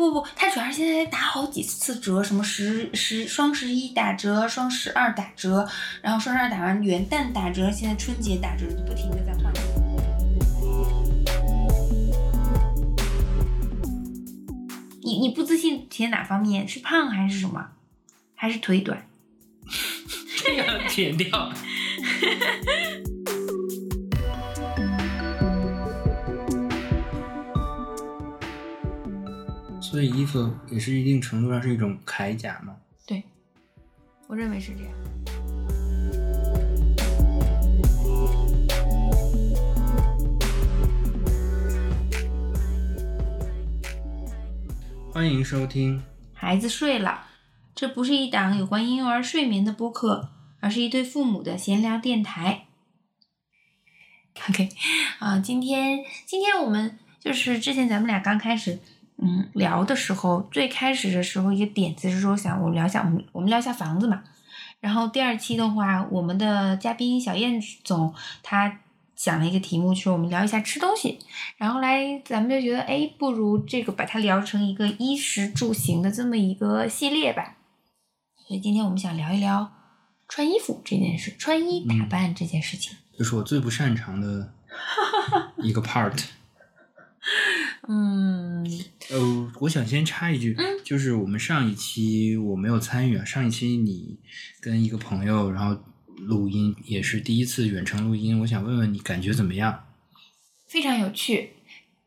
[0.00, 5.68] 不不，它主要是现在打好几次折，什么十十双十一打折，双十二打折，
[6.00, 9.52] 然后双十二打完元旦打折，现在春节打折，就不停的在换。
[15.02, 16.66] 你你不自信体现哪方面？
[16.66, 17.68] 是胖还是什么？
[18.34, 19.06] 还是腿短？
[20.42, 21.28] 这个剪掉。
[29.90, 32.76] 所以衣服也是一定程度上是一种铠甲嘛？
[33.04, 33.24] 对，
[34.28, 34.92] 我认为是这样。
[45.12, 46.00] 欢迎收听。
[46.32, 47.26] 孩子睡了，
[47.74, 52.68] 这不是一档有关婴幼儿睡眠的播客，而是一对父母的闲聊电台。
[54.48, 54.68] OK，
[55.18, 58.78] 啊，今天今天我们就是之前咱们俩刚开始
[59.22, 64.22] 嗯聊的时候，最开始的时候一个点子是说想我们聊一下我们我们聊一下房子嘛，
[64.80, 68.80] 然后第二期的话，我们的嘉宾小燕总他
[69.14, 71.18] 想了一个题目，就是我们聊一下吃东西，
[71.58, 77.56] 然后来咱们就觉得哎，不如这个把它聊成一个衣食住行的这么一个系列吧，
[78.48, 79.70] 所以今天我们想聊一聊
[80.26, 82.96] 穿衣服这件事，穿衣打扮这件事情。
[83.18, 84.54] 就是我最不擅长的
[85.58, 86.24] 一个 part。
[87.88, 88.64] 嗯，
[89.10, 94.18] 呃，我想先插一句，就是我们上一期我没有参与啊，上一期你
[94.60, 95.82] 跟一个朋友然后
[96.18, 99.86] 录音，也是第一次远程录音，我想问问你感觉怎么样？
[100.66, 101.50] 非常有趣。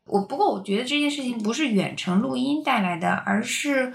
[0.06, 3.92] 我不过我觉得这件事情不是远程录音带来的，而是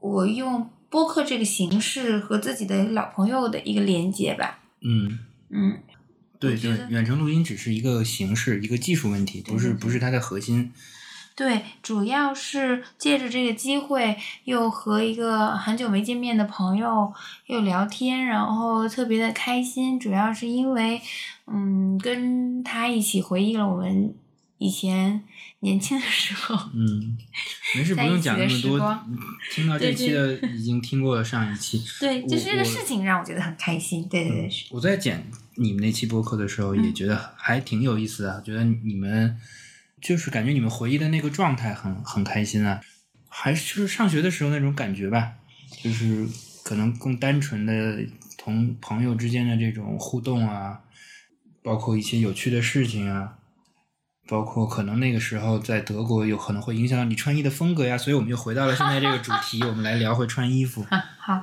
[0.00, 4.60] 我用播客这个形式和自己的老朋友的一个连接吧。
[4.80, 5.18] 嗯
[5.50, 5.82] 嗯，
[6.38, 10.72] 对就是，远程录音只是一个形式，一个技术问题，不是不是它的核心。
[11.34, 17.12] 对，主要是借着这个机会，又和一个很久没见面的朋友
[17.44, 20.00] 又聊天，然后特别的开心。
[20.00, 20.98] 主要是因为，
[21.46, 24.14] 嗯，跟他一起回忆了我们
[24.58, 25.22] 以前
[25.60, 26.56] 年轻的时候。
[26.74, 27.16] 嗯，
[27.74, 29.06] 没事，不用讲那么多
[29.52, 31.82] 听到这期的 已经听过了上一期。
[32.00, 34.08] 对，就是这个事情让我觉得很开心。
[34.08, 34.66] 对对对，是。
[34.70, 38.42] 我在剪你们那期播客的时候，也嗯觉得还挺有意思的。
[38.42, 39.38] 觉得你们
[40.00, 42.80] 就是感觉你们回忆的那个状态很很开心啊，
[43.28, 45.34] 还是就是上学的时候那种感觉吧，
[45.82, 46.26] 就是
[46.64, 48.06] 可能更单纯的
[48.38, 50.80] 同朋友之间的这种互动啊，
[51.62, 53.38] 包括一些有趣的事情啊。
[54.26, 60.84] 包括可能那个时候在德国有可能会影响到你穿衣的风格呀，所以我们又回到了现在这个主题，我们来聊回穿衣服。
[60.90, 61.42] 啊， 好，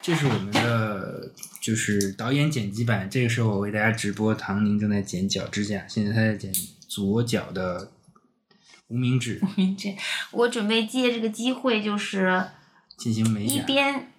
[0.00, 1.30] 这是我们的
[1.60, 6.52] 就是导演剪辑版，这个时候我为大家直播，唐宁正在剪脚指甲，现在他在剪
[6.88, 7.92] 左脚的
[8.88, 9.94] 无名指无名指
[10.32, 12.44] 我准备借这个机会，就是
[12.96, 13.54] 进行美甲。
[13.54, 14.11] 一边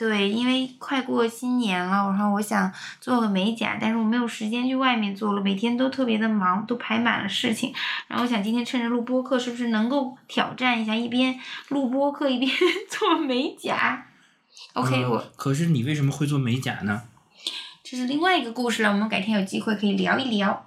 [0.00, 2.72] 对，因为快过新年了，然后我想
[3.02, 7.74] 做个美甲，但是我没有时间去外面做了，每天都特别的忙，都排满了事情。
[8.08, 11.38] 然后我想今天趁着录播课，是不是能够挑战一下，一边
[11.68, 12.50] 录播课一边
[12.88, 14.06] 做美甲
[14.72, 17.02] ？OK，、呃我可是你为什么会做美甲呢？
[17.84, 20.64] 这是另外一个故事了，我们改天有机会可以聊一聊。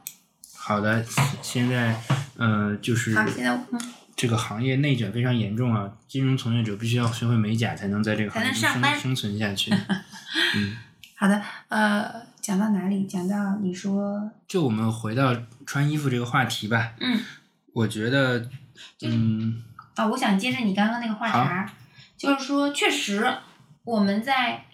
[0.56, 1.04] 好的，
[1.42, 2.00] 现在
[2.38, 3.82] 呃就是好，现在嗯，
[4.16, 9.72] 这个行业内卷非常严重啊，金融从业者必须要学会美甲才能在这个行业生生存下去。
[10.56, 10.78] 嗯，
[11.16, 13.06] 好的，呃，讲到哪里？
[13.06, 15.35] 讲到你说，就我们回到
[15.66, 16.94] 穿衣服这个话题吧。
[17.00, 17.19] 嗯，
[17.73, 18.50] 我觉得，
[19.02, 19.63] 嗯。
[19.96, 21.69] 啊，我想接着你刚刚那个话茬，
[22.18, 23.31] 就是说，确实
[23.84, 24.66] 我们在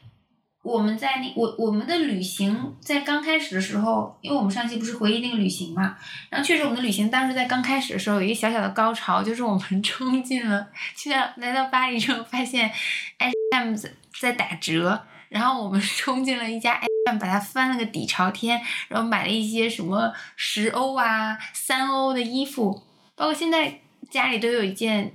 [0.72, 5.98] 我们在那我我们的旅行在刚开始的时候，因为我们上期不是回忆那个旅行嘛，
[6.30, 12.72] 然后确实我们的旅行当时在刚开始的时候有一个小小的高潮，就是我们 冲进了，去到来到巴黎之后发现
[13.18, 15.02] H&M 在在打折。
[15.30, 22.82] 然后我们 冲进了一家 M，把它翻了个底朝天，然后买了一些什么十欧啊、三欧的衣服，
[23.16, 23.80] 包括现在
[24.10, 25.14] 家里都有一件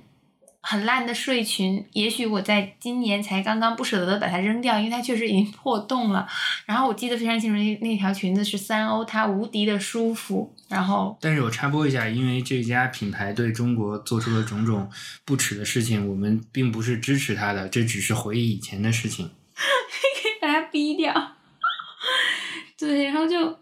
[0.67, 6.27] 很烂的睡裙，也许我在今年才刚刚不舍得把它扔掉，因为它确实已经破洞了。
[6.65, 10.51] 然后我记得非常清楚，那那条裙子是三欧，它无敌的舒服。
[10.67, 14.89] 然后但是我插播一下，因为这家品牌对中国做出了种种
[15.23, 19.29] 不耻的事情，我们并不是支持它的，这只是回忆以前的事情。
[19.55, 21.13] 可以把它逼掉。
[22.79, 23.59] 对，然后就，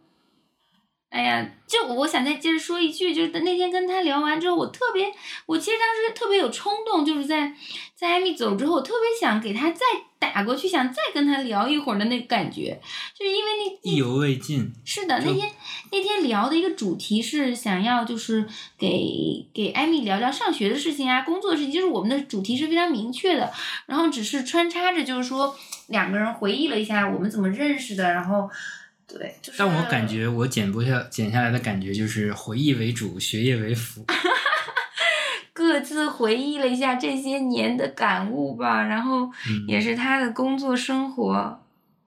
[1.14, 5.14] 哎呀，就我想再接着说一句，就是那天跟他聊完之后，我特别，
[5.46, 7.54] 我其实当时特别有冲动，就是在
[7.96, 9.86] 在艾米走之后，我特别想给他再
[10.18, 12.82] 打过去，想再跟他聊一会儿的那个感觉，
[13.16, 14.74] 就是因为那意犹未尽。
[14.84, 15.52] 是的，那天
[15.92, 18.48] 那天聊的一个主题是想要就是
[18.80, 23.54] 给给艾米聊聊上学的事情啊，工作的事情，就是我们的主题是非常明确的，
[23.86, 25.56] 然后只是穿插着就是说
[25.90, 28.50] 两个人回忆了一下我们怎么认识的，然后
[29.08, 34.06] 对，就是但我感觉我剪不下剪下来的感觉就是回忆为主，学业为辅。
[35.54, 41.60] 各自回忆了一下这些年的感悟吧，然后嗯也是他的工作生活，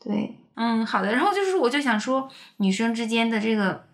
[0.03, 1.13] 对，嗯，好的。
[1.13, 3.85] 然后就是，我就想说，女生之间的这个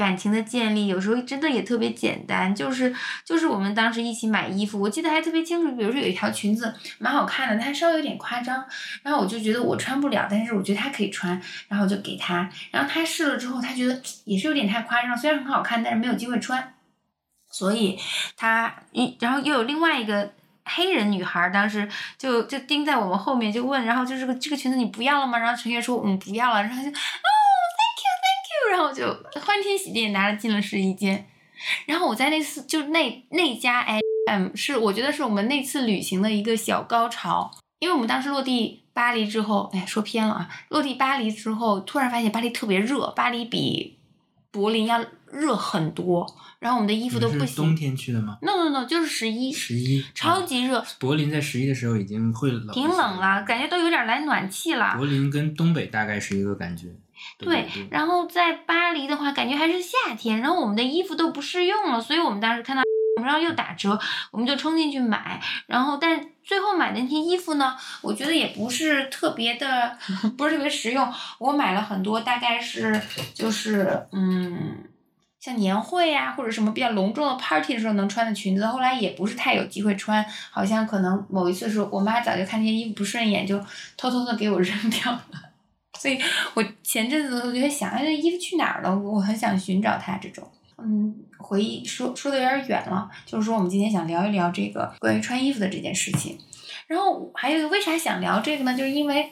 [0.00, 8.64] 感情的建立，有时候真的也特别简单，就是就是我们当时一起买衣服，我记得还特别清楚，比如说有一条裙子蛮好看的，它稍微有点夸张，
[9.02, 11.38] 然后我就觉得我穿不了，但是我觉得他可以穿，
[11.68, 16.74] 然后我就给他，然后他试了之后，他觉得也是有点太夸张，虽然很好看，但是没有机会穿。
[17.52, 17.98] 所以
[18.36, 20.32] 他一，然后又有另外一个
[20.64, 25.36] 黑人女孩，当时就就盯在我们后面就问，然后就这个这个裙子你不要了吗？
[25.36, 29.06] 然后陈月说嗯不要了，然后就啊 thank you thank you，然后我就
[29.40, 31.26] 欢天喜地地拿着进了试衣间。
[31.86, 33.80] 然后我在那次就那那家
[34.26, 37.50] M 是我觉得是我们那次旅行的一个小高潮，
[37.80, 43.98] 因为我们当时落地巴黎之后，哎说偏了啊，落地巴黎之后突然发现巴黎特别热，巴黎比
[44.50, 46.26] 柏林要热很多，
[46.60, 47.76] 然后我们的衣服都不行冬。
[47.76, 53.16] 天去的吗？no no no，就是十一，十一，啊超级热，柏林在十一的时候已经会冷，挺冷。
[53.18, 54.94] 了，感觉都有点来暖气了。
[54.96, 56.88] 柏林跟东北大概是一个感觉。
[57.38, 62.82] 对，然后在巴黎的话，感觉还是夏天，然后我们的衣服都不适用了，所以我们当时看到，
[63.22, 63.98] 然后又打折，
[64.30, 69.96] 我们就冲进去买，然后但最后买的那些衣服呢，我觉得也不是特别的，
[70.36, 71.12] 不是特别实用。
[71.38, 73.00] 我买了很多，大概是
[73.34, 74.84] 就是嗯。
[75.40, 83.58] 像年会啊，或者什么比较隆重的 party 的时候能穿的裙子，后来也不是太有机会穿，好像可能某一次的时候，我妈早就看这些衣服不顺眼，就
[83.96, 85.22] 偷偷的给我扔掉了。
[86.00, 86.18] 所以
[86.54, 88.98] 我前阵子我就在想，哎，这衣服去哪儿了？
[88.98, 90.50] 我很想寻找它这种。
[90.78, 96.38] 嗯，回忆说说的有点远了，就是说我们今天想聊一聊这个关于穿衣服的这件事情。
[96.86, 98.74] 然后还有一个为啥想聊这个呢？
[98.74, 99.30] 就是因为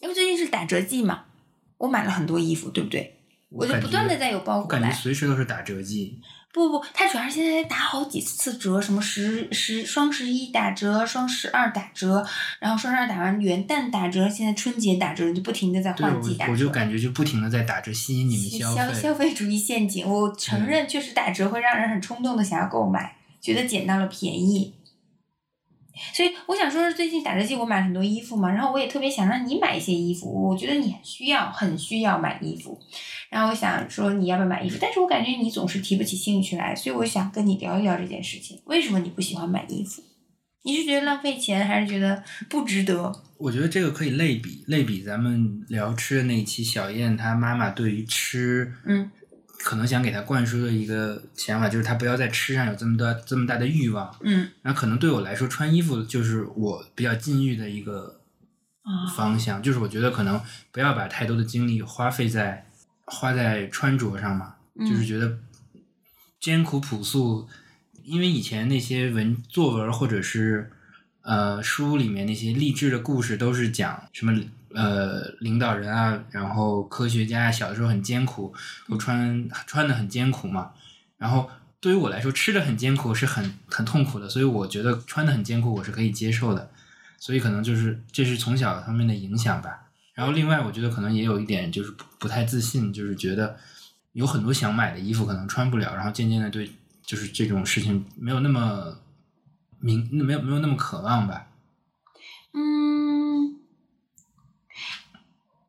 [0.00, 1.26] 因为最近是打折季嘛，
[1.76, 3.16] 我买了很多衣服，对不对？
[3.50, 4.94] 我就不断的在有包裹我感觉来。
[4.94, 6.18] 随时都是打折季。
[6.50, 12.26] 不不，它主要是现在在打好几次折，什么十十双十一打折，双十二打折，
[12.58, 16.52] 然后双十二打完元旦打折，现在春节打折，就不停的在，换季打折。
[16.52, 18.94] 我我就感觉就不停的在打折，吸引你们消费。
[18.94, 24.74] 消费主义陷阱，我承认确实打折会让人很冲动的想要购买，觉得捡到了便宜。
[26.14, 32.80] 所以我想说，最近打折季我买了很多衣服嘛，然后我也特别想让你买一些衣服，我觉得你很需要，很需要买衣服。
[33.30, 38.60] 然后我想说你要不要买衣服，但是我感觉你总是提不起兴趣来，所以我想跟你聊一聊这件事情。
[38.64, 40.02] 为什么你不喜欢买衣服？
[40.64, 43.12] 你是觉得浪费钱，还是觉得不值得？
[43.38, 49.10] 我觉得这个可以类比，类比咱们聊吃的那一期，小燕她妈妈对于吃，嗯，
[49.58, 54.14] 可能想给她灌输的一个想法，就是她不要在吃上有这么多这么大的欲望。
[54.22, 58.20] 嗯然后可能对我来说，穿衣服就是我比较禁欲的一个
[58.82, 60.40] 啊方向，就是我觉得可能
[60.72, 62.66] 不要把太多的精力花费在
[63.10, 65.38] 花在穿着上嘛，就是嗯觉得
[66.40, 67.48] 艰苦朴素，
[68.04, 70.70] 因为以前那些文作文或者是
[71.22, 74.38] 呃书里面那些励志的故事都是讲什么
[74.74, 78.54] 呃领导人啊，然后科学家小的时候很艰苦，
[78.88, 80.72] 都穿穿的很艰苦嘛，
[81.16, 81.50] 然后。
[81.80, 86.72] 对于我来说，吃的很艰苦是很很痛苦的，所以我觉得穿的很艰苦我是可以接受的，
[87.20, 89.87] 所以可能就是这是从小方面的影响吧。
[90.18, 93.56] 然后另外，我觉得可能也有一点就是不不太自信，就是觉得
[94.14, 96.68] 有很多想买的衣服可能穿不了，然后渐渐的对
[97.02, 98.96] 就是这种事情没有那么
[99.78, 101.46] 明没有没有那么渴望吧。
[102.52, 103.60] 嗯，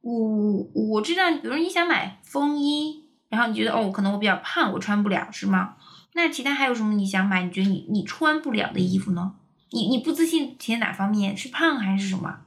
[0.01, 5.75] 我我知道，比如你想买风衣，然后你觉得哦，可能我比较胖，我穿不了，是吗？
[6.13, 7.43] 那其他还有什么你想买？
[7.43, 9.35] 你觉得你你穿不了的衣服呢？
[9.69, 11.37] 你你不自信体现哪方面？
[11.37, 12.39] 是胖还是什么？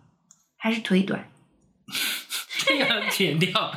[0.57, 1.29] 还是腿短？
[2.65, 3.51] 这个剪掉。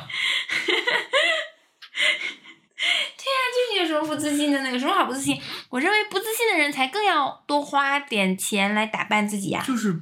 [3.18, 3.24] 这
[3.74, 4.70] 你有什么不自信的呢？
[4.70, 5.40] 有什么好不自信？
[5.70, 10.00] 我认为不自信的人才更要多花点钱来打扮自己呀、就是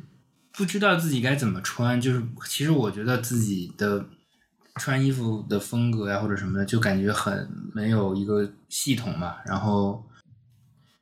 [0.52, 4.06] 不知道自己该怎么穿，就是其实我觉得自己的
[4.76, 10.04] 穿衣服的风格呀或者什么的，就感觉很没有一个系统嘛，然后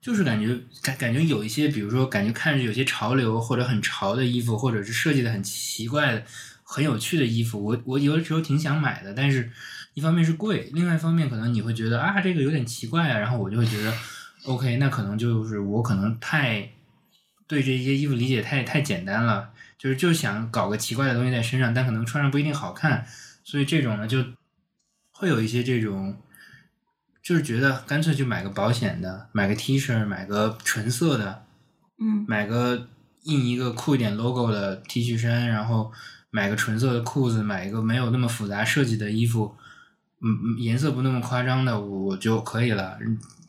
[0.00, 6.24] 就是感觉感感觉有一些，比如说感觉看着有些潮流或者很潮的衣服，或者是设计的很奇怪的、
[6.72, 9.50] 很有趣的衣服，我我有的时候挺想买的，但是
[9.92, 13.92] 一方面是贵，另外一方面可能你会觉得啊这个有点奇怪啊，然后我就会觉得
[14.44, 16.70] OK，那可能就是我可能太
[17.46, 23.06] 对这些衣服理解太太简单了，就是就想搞个奇怪的东西在身上，但可能穿上不一定好看，
[23.44, 24.24] 所以这种呢就
[25.12, 26.16] 会有一些这种。
[27.22, 31.44] 就是觉得干脆就买个保险的，买个 T 恤，买个纯色的，
[32.00, 32.88] 嗯买个
[33.22, 35.92] 印一个酷一点 logo 的 T 恤衫，然后
[36.34, 39.54] 买个纯色的裤子，买一个没有那么复杂设计的衣服，
[40.22, 42.98] 嗯，颜色不那么夸张的，我就可以了。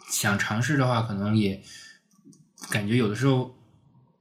[0.09, 1.63] 想尝试的话，可能也
[2.69, 3.55] 感觉有的时候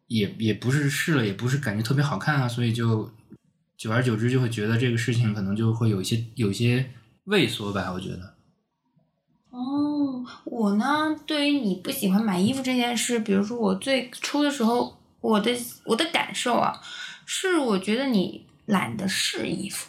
[0.07, 3.11] 也也不是试了，也不是感觉特别好看啊，所以就
[3.77, 6.89] 久而久之就会觉得这个事情可能就会有一些有一些
[7.25, 8.35] 畏缩吧，我觉得。
[9.51, 15.51] 哦，我呢，对于你不喜欢买衣服这件事，比如说我最初的时候，我的
[15.85, 16.81] 我的感受啊，
[17.27, 19.89] 是我觉得你懒得试衣服。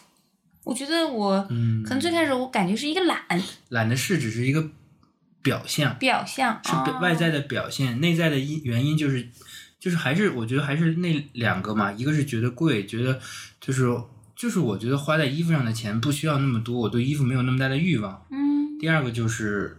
[0.64, 3.20] 我觉得我嗯可能最开始我感觉是一个懒
[3.68, 4.70] 懒得试只是一个
[5.42, 9.28] 表象，表象，是表哦外在的表现，内在的因原因就是
[9.78, 13.20] 就是还是我觉得还是那两个嘛，一个是觉得贵，觉得
[13.60, 13.84] 就是
[14.34, 18.26] 就是我觉得花在衣服上的钱不需要那么多，我对衣服没有那么大的欲望。
[18.30, 19.76] 嗯第二个就是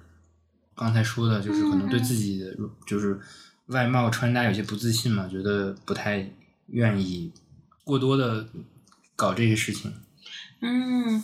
[0.75, 3.19] 刚才说的，就是可能对自己的就是
[3.67, 6.31] 外貌穿搭有些不自信嘛，觉得不太
[6.67, 7.31] 愿意
[7.83, 8.47] 过多的
[9.15, 9.93] 搞这些事情。
[10.61, 11.21] 嗯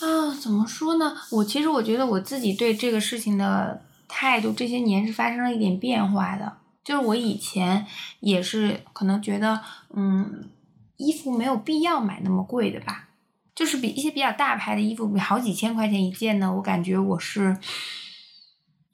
[0.00, 1.16] 啊，怎么说呢？
[1.30, 6.58] 我其实我觉得我自己对这个事情的态度这些年是发生了一点变化的。
[6.84, 7.86] 就是我以前
[8.20, 9.60] 也是可能觉得，
[9.94, 10.50] 嗯，
[10.96, 13.08] 衣服没有必要买那么贵的吧。
[13.54, 17.56] 就是比一些比较大牌的衣服，比好几千块钱一件呢，我感觉我是，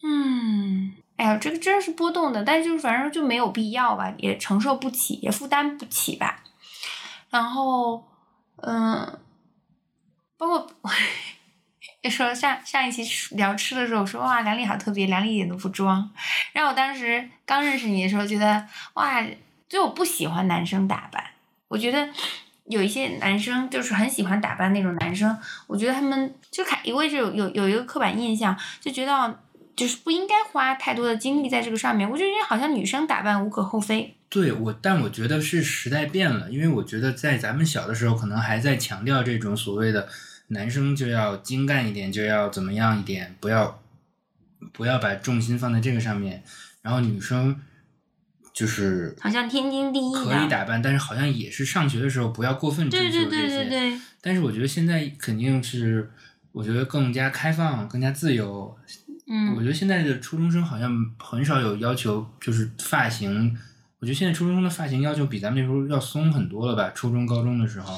[0.04, 6.44] 嗯，哎呀，这个真是波动的，但是就是反正就没有必要吧，也承受不起，也负担不起吧。
[7.28, 8.04] 然后，
[8.56, 9.18] 嗯，
[10.36, 10.68] 包括
[12.02, 13.02] 就 说上上一期
[13.36, 16.10] 聊吃的时候，我说哇，梁丽好特别，梁丽一点都不装。
[16.52, 19.24] 然后我当时刚认识你的时候，觉得哇，
[19.68, 21.24] 就我不喜欢男生打扮，
[21.68, 22.08] 我觉得
[22.66, 29.40] 有一些男生就是很喜欢打扮那种男生，我觉得他们就看我也是有有有一个刻板印象，就觉得
[29.74, 32.08] 就是不应该花太多的精力在这个上面。
[32.08, 34.16] 我就觉得好像女生打扮无可厚非。
[34.28, 40.08] 对我，但我觉得是时代变了，因为我觉得在咱们小的时候，可能还在强调这种所谓的
[40.48, 43.82] 男生就要精干一点，就要怎么样一点，不要
[44.72, 46.42] 不要把重心放在这个上面，
[46.80, 47.60] 然后女生
[48.54, 53.48] 就是好像天经地义可以打扮，但是好像也是上学的时候不要过分追对对求这些。
[53.48, 56.10] 对对对，但是我觉得现在肯定是，
[56.52, 58.74] 我觉得更加开放，更加自由。
[59.54, 63.56] 我嗯觉得现在的初中生好像很少有要求，就是发型。
[63.98, 66.90] 我觉得现在初中生的发型要求比咱们那时候要松很多了吧？
[66.90, 67.96] 初中、高中的时候，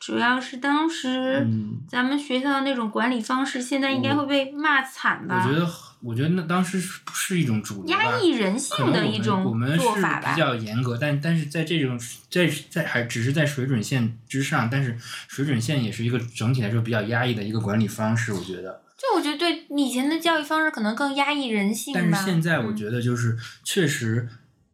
[0.00, 5.46] 主要是当时嗯，咱们学校的那种管理方式，现在应该会被骂惨吧？
[5.46, 10.40] 我觉得，我觉得那当时是是一种主流吧压抑人性的一种我们是做法吧比。
[10.40, 11.96] 较严格，但但是在这种
[12.28, 18.82] 在在还只是在水准线之上，但是水准线也是一个整体来说比较压抑的一个管理方式，我觉得。
[18.96, 22.00] 就我觉得对以前的教育方式可能更压抑人性吧。
[22.02, 24.26] 但是现在我嗯觉得就是确实，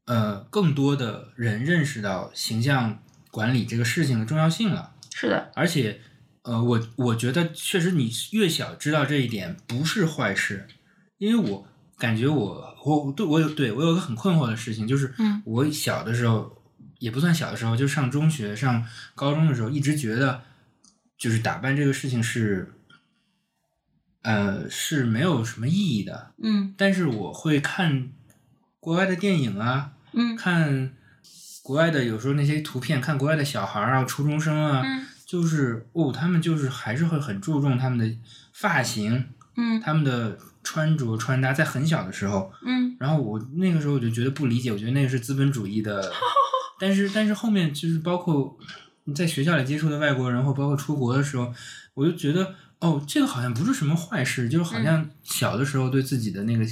[0.06, 3.02] 呃，更多的人认识到形象
[3.32, 6.00] 管理这个事情的重要性了，是的，而且，
[6.42, 10.68] 呃，我我觉得确实你越小知道这一点不是坏事，
[11.18, 11.66] 因为我
[11.98, 16.62] 感觉我我对我有对我有个很困惑的事情，就是嗯我小的时候
[17.00, 18.86] 也不算小的时候，就上中学、上
[19.16, 20.42] 高中的时候，一直觉得
[21.18, 22.72] 就是打扮这个事情是。
[24.22, 26.74] 呃，是没有什么意义的，嗯。
[26.76, 28.10] 但是我会看
[28.80, 30.36] 国外的电影啊，嗯。
[30.36, 30.92] 看
[31.62, 35.06] 国外的有时候那些图片，看国外的小孩儿啊、初中生啊，嗯。
[35.26, 38.16] 就是哦，他们就是还是会很注重他们的
[38.52, 39.26] 发型、
[39.56, 39.80] 嗯。
[39.80, 42.96] 他们的穿着穿搭，在很小的时候，嗯。
[43.00, 46.12] 然后我那个时候我就觉得不理解，我觉得那个是资本主义的，
[46.78, 48.56] 但是但是后面就是包括
[49.04, 51.52] 你在学校里接触的外国人，或包括出国的时候，
[51.94, 56.66] 我就觉得哦，这个好像不是什么坏事，就是好像小的时候对自己的那个、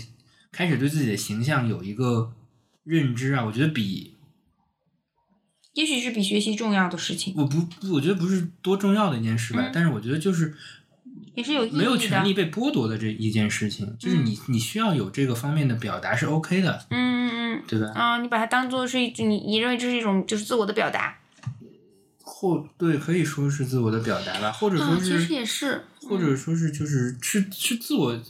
[0.51, 2.33] 开始对自己的形象有一个
[2.83, 4.17] 认知啊，我觉得比
[5.75, 10.53] 也许是比学习重要的事情，我不不我觉得不是多重要的一件事吧，嗯但是我觉得就是
[11.37, 11.65] 也是有。
[11.71, 17.93] 没有权利被剥夺的这一件事情，就是你你需要有这个方面的表达是 OK 的，嗯嗯嗯对吧？
[17.95, 21.19] 啊，你把它当做是一你你认为这是一种就是自我的表达
[22.19, 28.23] 或对，可以说是自我的表达吧，或者啊，说是，其实也是，或者说是就是是是自我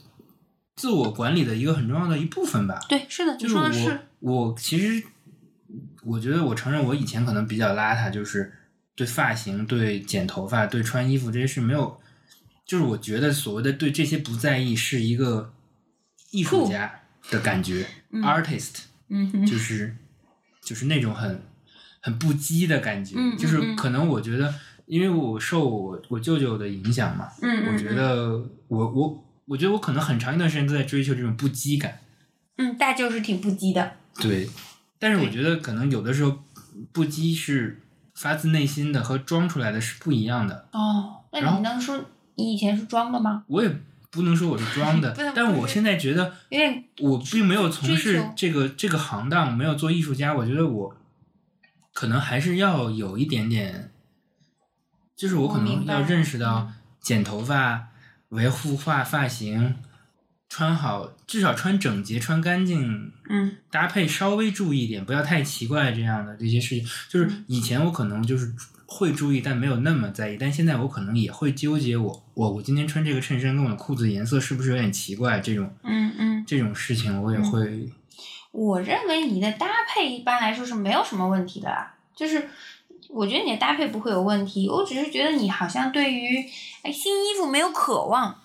[0.76, 2.78] 自我管理的一个很重要的一部分吧。
[2.88, 3.54] 对，是的，你就是
[4.20, 5.02] 我我其实
[6.04, 8.52] 我觉得我承认我以前可能比较邋遢，就是
[8.94, 12.00] 对发型、对剪头发、对穿衣服这些事没有，
[12.66, 15.52] 就是我觉得所谓的对这些不在意是一个
[16.30, 18.22] 艺术家的感觉、嗯。
[18.22, 19.96] a r t i s t 嗯哼，就是
[20.62, 21.42] 就是那种很
[22.00, 23.76] 很不羁的感觉，就是嗯。
[23.76, 24.54] 可能我觉得，
[24.90, 28.28] 因为我受我我舅舅的影响嘛，嗯嗯，我觉得
[28.66, 32.00] 我我我觉得我可能很长一段时间都在追求这种不羁感，
[32.56, 33.92] 嗯，大舅是挺不羁的。
[34.20, 34.50] 对，
[34.98, 36.40] 但是我觉得可能有的时候
[36.90, 37.80] 不羁是
[38.16, 42.04] 发自内心的和装出来的是不一样的，哦，那你能说
[42.34, 43.44] 你以前是装的吗？
[43.46, 43.72] 我也
[44.10, 50.96] 不能说我是装的， 但我现在觉得因为我并没有从事这个这个行当，没有做艺术家，我觉得我
[51.94, 53.92] 可能还是要有一点点，
[55.20, 57.88] 就是我可能要认识到嗯剪头发、
[58.30, 59.76] 维护发发型、
[60.48, 66.88] 穿好至少穿整洁、穿干净，嗯搭配稍微注意一点，不要太奇怪这样的这些事情。
[67.10, 68.50] 就是嗯以前我可能就是
[68.86, 75.70] 会注意，但没有那么在意，但现在我可能也会纠结我我我今天穿这个衬衫跟我的裤子颜色是不是有点奇怪这种。
[75.84, 77.92] 嗯嗯，这种事情我也会，
[78.52, 82.48] 我认为你的搭配一般来说是没有什么问题的啦，就是
[83.12, 86.44] 我觉得你的搭配不会有问题，我只是觉得你好像对于
[86.82, 88.40] 哎新衣服没有渴望，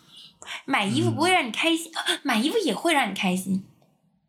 [0.66, 3.64] 买衣服不会让你开心，啊买衣服也会让你开心。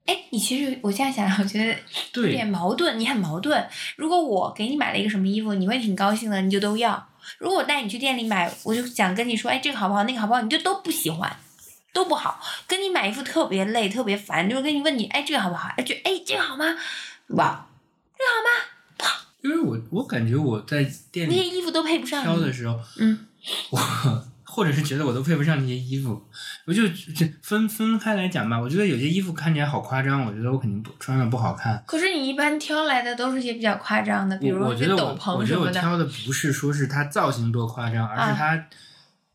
[0.06, 3.68] 哎，你其实我现在想想，我觉得有点矛盾，你很矛盾。
[3.96, 6.94] 如果我给你买了一个什么衣服，你会挺高兴的，你就都要；
[7.38, 11.36] 如果我带你去店里买，我就想跟你说，哎，这个好不好，那个好不好，你就都不喜欢。
[11.92, 15.70] 都不好，跟你买衣服特别累，特别烦，就是跟你问你，哎，这个好不好？
[15.78, 16.76] 哎，就哎，这个好吗？
[17.28, 17.66] 哇，
[19.46, 22.24] 因为我我感觉我在店里那些衣服都配不上你。
[22.24, 23.18] 挑的时候，嗯，
[23.70, 23.78] 我
[24.42, 26.20] 或者是觉得我都配不上那些衣服，
[26.66, 28.58] 我就这分分开来讲吧。
[28.58, 31.82] 我觉得有些衣服看起来好夸张，我觉得我肯定不穿了不好看。
[31.86, 35.72] 可是你一般挑来的都是些比较夸张的，比如我我一些斗觉得我我觉得我篷什么的。
[35.80, 38.66] 挑的不是说是它造型多夸张，而啊是它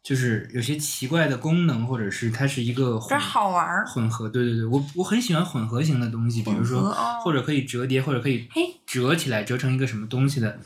[0.03, 3.86] 就是有些奇怪的功能，或者是它是一个不是混好玩儿。
[3.88, 4.27] 混合。
[4.27, 10.60] 对对对，我我很喜欢混合型的东西，比如说哦或者可以折叠，或者可以嘿折起来折成一个什么东西的，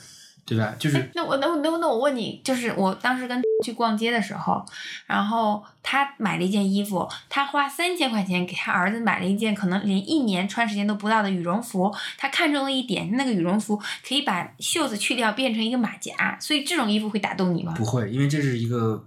[0.46, 0.74] 对吧？
[0.80, 4.66] 就是哎，那我那我那我那我问你，就是我当时跟 去逛街的时候，
[5.06, 19.04] 然后他买了一件衣服，他花三千块钱给他儿子买了一件可能连一年穿时间都不到的羽绒服，他看中了一点，那个羽绒服可以把袖子去掉变成一个马甲，所以这种衣服会打动你吗不会，因为这是一个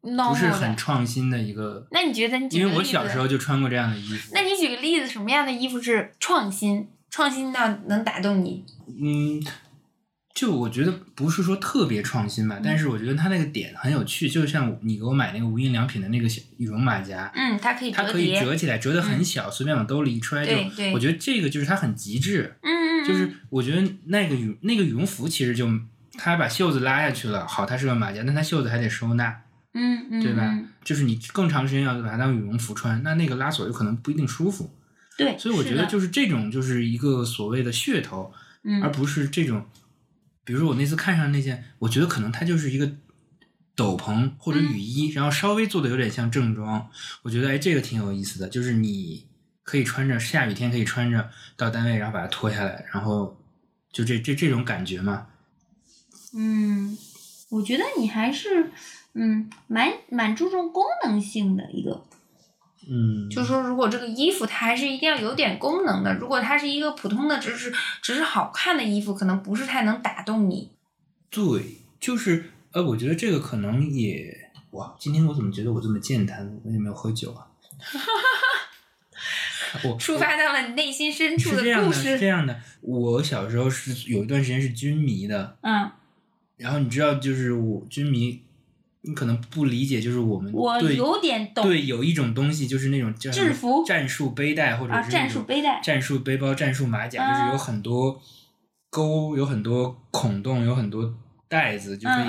[0.00, 0.76] 不是很。
[0.76, 1.86] 创新的一个。
[1.90, 4.32] 那你觉得你举因为我小时候就穿过这样的衣服。
[4.34, 6.88] 那你举个例子，什么样的衣服是创新？
[7.10, 8.64] 创新到能打动你？
[8.86, 9.42] 嗯，
[10.32, 20.70] 就我觉得不是说特别创新吧，嗯但是我觉得它那个点很有趣，就像你给我买那个无印良品的那个小羽绒马甲，嗯，它可以它可以折起来，折得很小，随便往兜里一揣就对。
[20.76, 25.68] 对我觉得这个就是它很极致，嗯嗯嗯，就是我觉得那个羽那个羽绒服其实就
[26.16, 30.42] 它把袖子拉下去了，好，它是个马甲，但它袖子还得收纳，嗯嗯，对吧？
[30.52, 34.70] 嗯就是你更长时间要把它当羽绒服穿，那那个拉锁有可能不一定舒服，
[35.16, 38.32] 对，所以我觉得就是这种就是一个所谓的噱头，
[38.64, 38.82] 嗯。
[38.82, 39.66] 而不是这种，
[40.42, 42.90] 比如说我那次看上那件，我觉得可能它就是一个
[43.76, 44.72] 斗篷或者嗯。
[44.72, 46.88] 雨衣，然后稍微做的有点像正装，
[47.22, 49.26] 我觉得哎这个挺有意思的，就是你
[49.62, 53.38] 可以穿着下雨天可以穿着到单位，然后把它脱下来，然后
[53.92, 55.26] 就这这这种感觉嘛，
[56.34, 56.96] 嗯，
[57.50, 58.70] 我觉得你还是
[59.14, 62.04] 嗯蛮蛮注重功能性的一个，
[62.88, 70.72] 嗯，就是说如果这个衣服它还是一定要有点功能的，如果它是一个普通的只是只是好看的衣服，可能不是太能打动你。
[71.30, 76.58] 对，就是呃，我觉得这个可能也哇，今天我怎么觉得我这么健谈？
[76.64, 77.46] 我有没有喝酒啊？
[79.84, 82.26] 我 触发到了你内心深处的，故是这。
[82.26, 82.60] 样的。
[82.80, 85.90] 我小时候是有一段时间是军迷的，嗯，
[86.56, 88.42] 然后你知道，就是我军迷，
[89.02, 95.80] 你可能不理解，就是我们我对有点懂对有一种东西，就是那种叫制服战术背带或者啊，战是那种术背带。
[95.82, 98.20] 战术背包、战术马甲，就是啊有很多
[98.90, 101.14] 钩，有很多孔洞，有很多
[101.48, 102.28] 带子，就可以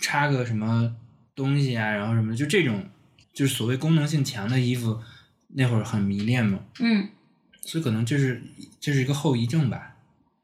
[0.00, 0.94] 插个什么
[1.34, 2.84] 东西啊，然后什么，就这种
[3.32, 4.98] 就是所谓功能性强的衣服，
[5.54, 7.08] 那会儿很迷恋嘛，嗯，
[7.62, 8.42] 所以可能就是
[8.78, 9.96] 这是一个后遗症吧。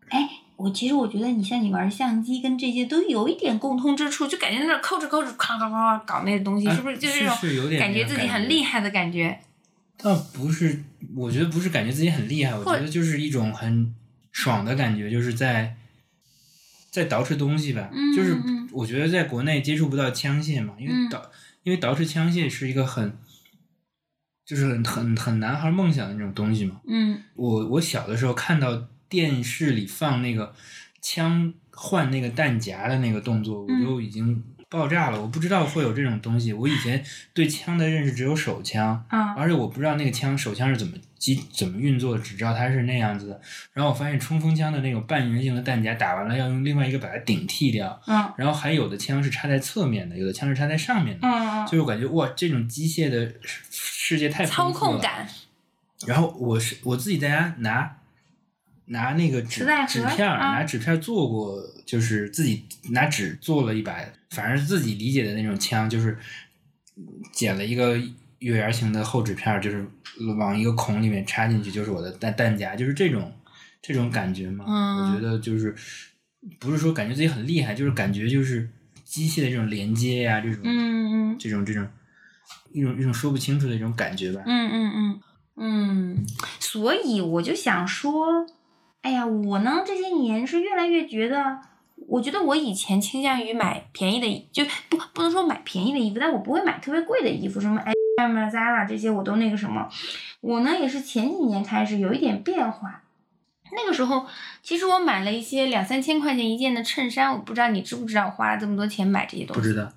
[0.09, 0.29] 哎，
[0.61, 8.81] 我其实我觉得你像你玩相机跟这些都有一点共通之处，就感觉在那儿抠着抠着，咔咔咔搞那个东西，啊是不是就是这种是有点感觉自己很厉害？
[8.83, 9.40] 的感觉？
[9.96, 10.85] 倒不是，
[11.16, 13.94] 我觉得不是感觉自己很厉害，我觉得就是一种很
[14.33, 15.77] 爽的感觉，就是在
[16.90, 17.88] 在捯饬东西吧。
[17.92, 21.23] 嗯就是嗯我觉得在国内接触不到枪械嘛，因为嗯捯、
[21.62, 23.16] 因为捯饬枪械是一个很
[24.44, 26.81] 就是很很很男孩梦想的那种东西嘛。
[26.87, 30.55] 嗯我我小的时候看到电视里放那个
[31.03, 36.53] 枪换那个弹夹的那个动作，我嗯就已经爆炸了，我不知道会有这种东西。
[36.53, 43.40] 我以前对枪的认识只有手枪，嗯而且我不知道那个枪手枪是怎么机怎么运作的，只知道它是那样子的。
[43.73, 51.27] 然后我发现冲锋枪的那种半圆形的弹夹打完了要用另外一个把它顶替掉，嗯然后还有的枪是插在侧面的，有的枪是插在上面的。
[51.27, 54.92] 嗯就是我感觉哇，这种机械的世界太操丰富了。
[54.92, 55.29] 控感，
[56.07, 57.96] 然后我是我自己在家拿
[58.90, 63.96] 拿那个纸纸片拿纸片儿做过，就是自己拿纸做了一把，
[64.31, 66.18] 反正是自己理解的那种枪，就是
[67.33, 67.96] 剪了一个
[68.40, 69.87] 月牙形的厚纸片儿，就是
[70.37, 73.33] 往一个孔里面插进去，就是我的弹弹夹，就是这种
[73.81, 74.64] 这种感觉嘛。
[74.66, 75.74] 嗯我觉得就是
[76.59, 78.68] 不是说感觉自己很厉害，就是感觉就是
[79.05, 81.87] 机械的这种连接呀、这种、嗯嗯这种这种
[82.72, 84.42] 一种一种说不清楚的一种感觉吧。
[84.46, 85.20] 嗯嗯嗯
[85.62, 86.26] 嗯，
[86.59, 88.46] 所以我就想说，
[89.02, 91.58] 哎呀，我呢这些年是越来越觉得，
[92.08, 99.88] 我觉得我以前倾向于买便宜的，就不不能说买便宜的衣服，但我不会买特别贵的衣服，什么 H&M、Zara 这些我都那个什么。
[100.40, 103.02] 我呢也是前几年开始有一点变化。
[103.72, 104.26] 那个时候，
[104.62, 109.60] 其实我买了一些两三千块钱一件的衬衫，我不知道你知不知道，我花了这么多钱买这些东西。
[109.60, 109.88] 不知道，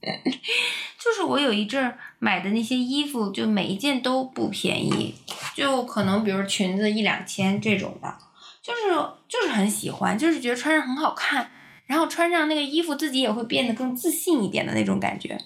[0.98, 5.14] 就是我有一阵儿买的那些衣服，就每一件都不便宜，
[5.54, 8.16] 就可能比如裙子一两千这种的，
[8.62, 8.94] 就是
[9.28, 11.50] 就是很喜欢，就是觉得穿上很好看，
[11.86, 15.36] 然后穿上那个衣服自己也会变得更自信一点的那种感觉，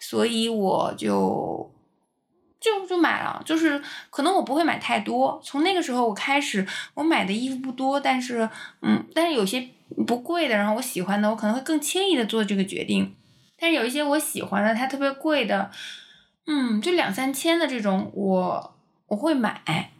[0.00, 1.70] 所以我就
[2.58, 8.48] 就就买了，就是可能我不会买太多，从那个时候我开始，我买的衣服不多，但是
[8.80, 9.68] 嗯，但是有些
[10.06, 13.14] 不贵的，然后我喜欢的，我可能会更轻易的做这个决定。
[13.58, 15.70] 但是有一些我喜欢的，它特别贵的，
[16.46, 18.74] 嗯，就两三千的这种，我
[19.08, 19.92] 我会买。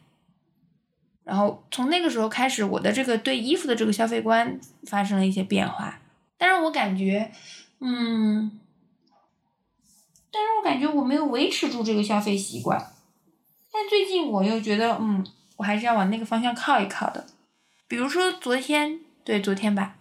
[1.24, 6.00] 然后从那个时候开始，我的这个对衣服的这个消费观发生了一些变化。
[6.38, 7.30] 但是我感觉，
[7.80, 8.58] 嗯，
[10.32, 12.92] 但是我感觉我没有维持住这个消费习惯。
[13.72, 17.26] 但最近我又觉得，嗯，我还是要往那个方向靠一靠的。
[17.86, 19.96] 比如说昨天，对，昨天吧，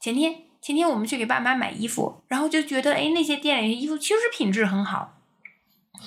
[0.00, 0.45] 前天。
[0.60, 5.12] 前天我们去给爸妈买衣服，然后就觉得，哎，那些店里的衣服其实品质很好。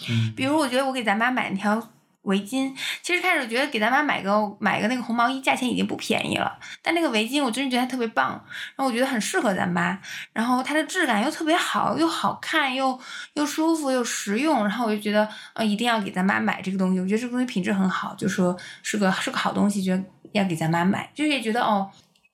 [0.07, 1.89] 嗯比如我觉得我给咱妈买那条
[2.23, 6.59] 围巾，其实开始觉得给咱妈买个买个那个红毛衣，价钱已经不便宜了。
[6.83, 8.31] 但那个围巾我真是觉得它特别棒，
[8.75, 9.99] 然后我觉得很适合咱妈，
[10.31, 12.99] 然后它的质感又特别好，又好看，又
[13.33, 16.99] 又舒服又实用，然后我就觉得呃一定要给咱妈买这个东西。
[16.99, 21.89] 我觉得这个东西品质很好，就说是个是个好东西，觉得要给咱妈买，就也觉得哦。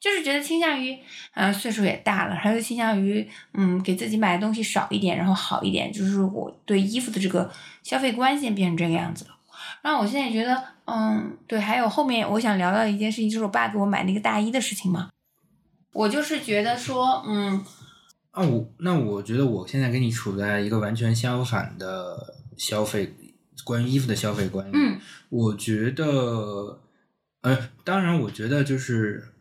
[0.06, 0.94] 就是觉得倾向于，
[1.34, 5.92] 嗯、呃，岁数也大了，还是倾向于，嗯，给自己买的东西少一点，然后好一点。
[5.92, 9.32] 就是我对衣服的这个消费观现在变成这个样子了。
[9.82, 15.10] 然后我现在觉得，嗯，对，还有后面我想聊到一件事情，就是我爸给我买那个大衣的事情嘛。
[15.92, 17.66] 我就是觉得说，嗯，
[18.30, 23.12] 啊，我那我觉得我现在跟你处在一个完全相反的消费
[23.64, 24.80] 关于衣服的消费观念。
[24.80, 26.80] 嗯，我觉得，
[27.42, 29.32] 呃，当然，我觉得就是。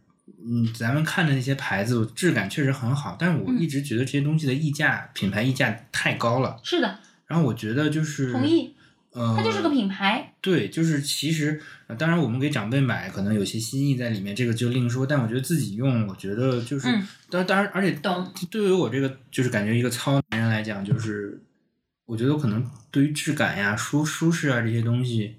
[0.46, 6.60] 嗯，咱们看的那些牌子质感确实很好，但是我嗯一直觉得这些东西的溢价、品牌溢价太高了。
[6.62, 8.74] 是的，然后我觉得就是同意，
[9.12, 10.34] 呃，它就是个品牌。
[10.42, 15.06] 对，就是其实，呃当然我们给长辈买，可能有些心意在里面，这个就另说。
[15.06, 21.40] 但我觉得自己用，我觉得就是，嗯当当然，而且懂对于我这个就是感觉一个糙男人来讲，就是
[22.04, 25.36] 我觉得可能对于质感呀、舒舒适啊这些东西，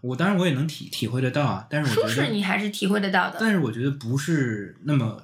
[0.00, 3.36] 我当然我也能体体会得到啊，但是我觉得，舒适你还是体会得到的。
[3.40, 5.20] 但是我觉得不是那么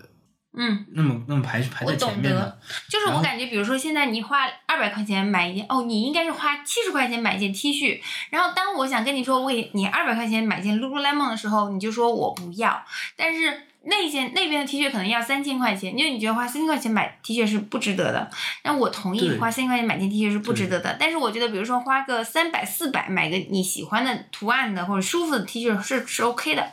[0.56, 2.58] 嗯，那么那么排排在我懂前面的得。
[2.88, 8.00] 就是我感觉，比如说现在你花二百块钱买一件，哦，你应该是花七十块钱买一件 T 恤。
[8.30, 12.84] 然后当我想跟你说我给你二百块钱买件 Lululemon 的时候，你就说我不要。
[13.16, 18.30] 但是那件那边的 T 恤可能要三千块钱，因为你觉得花三千块钱买 T 恤是不值得的。
[18.64, 20.96] 那我同意花三千块钱买件 T 恤是不值得的。
[20.98, 26.66] 但是我觉得，比如说花个三百四百买个你喜欢的图案的或者舒服的 T 恤是是 OK 的。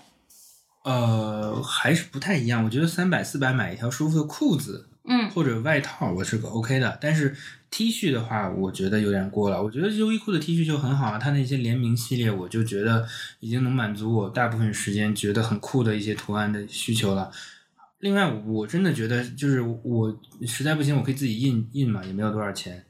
[0.84, 2.64] 呃，还是不太一样。
[2.64, 6.98] 我觉得三百四百买一条舒服的裤子，嗯或者外套，我是个 OK 的。
[7.00, 7.36] 但是
[7.72, 9.64] T 恤的话，我觉得有点过了。
[9.64, 13.08] 我觉得优衣库的 T 恤就很好啊，它那些联名系列，我就觉得
[13.40, 17.32] 已经能满足我大部分时间觉得很酷的一些图案的需求了。
[18.00, 22.86] 另外，我真的觉得就是我实在不行，我可以自己印印嘛，也没有多少钱。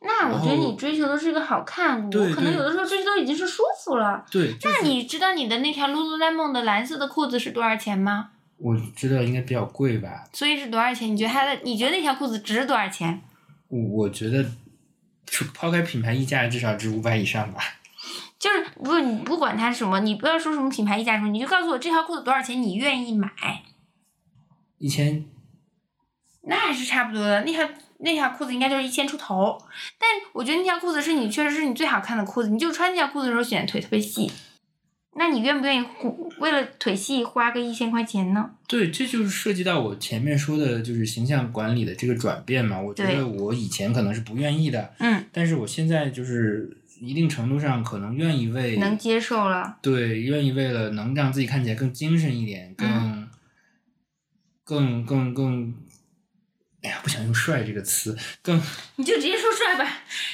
[0.00, 4.24] 那我觉得你追求的是一个好看，我可能有的时候追求都已经是舒服了。
[4.30, 8.30] 对，就是那你知道你的那条 Lululemon 的蓝色的裤子是多少钱吗？
[8.56, 10.24] 我知道应该比较贵吧？
[10.32, 11.12] 所以是多少钱？
[11.12, 11.60] 你觉得它的？
[11.62, 13.20] 你觉得那条裤子值多少钱？
[13.74, 14.46] 我我觉得，
[15.52, 17.60] 抛开品牌溢价，至少值五百以上吧。
[18.38, 23.28] 就是不，你不管它是什么，你不要说什么品牌溢价什么，你就告诉我这条裤子多少钱，你愿意买？
[24.78, 25.24] 一千，
[26.42, 27.42] 那还是差不多的。
[27.42, 29.58] 那条那条裤子应该就是一千出头，
[29.98, 34.30] 但我觉得那条裤子是你确实是你最好看的裤子，你就穿那条裤子的时候显得腿特别细。
[35.16, 35.86] 那你愿不愿意
[36.38, 38.50] 为了腿细花个一千块钱呢？
[38.66, 42.80] 对，这就是涉及到我前面说的，就是形象管理的这个转变嘛。
[42.80, 49.78] 我觉得我以前可能是不愿意的，嗯，但是我现在就是一定程度上可能愿意为能接受了。
[49.80, 53.28] 对，愿意为了能让自己看起来更精神一点，更、嗯
[54.64, 55.74] 更更更，
[56.82, 58.58] 哎呀，不想用“帅”这个词，更
[58.96, 59.86] 你就直接说帅吧，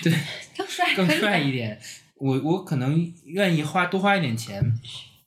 [0.05, 0.13] 对，
[0.57, 1.81] 更帅，更帅一点。
[2.21, 4.63] 我我可能愿意花多花一点钱，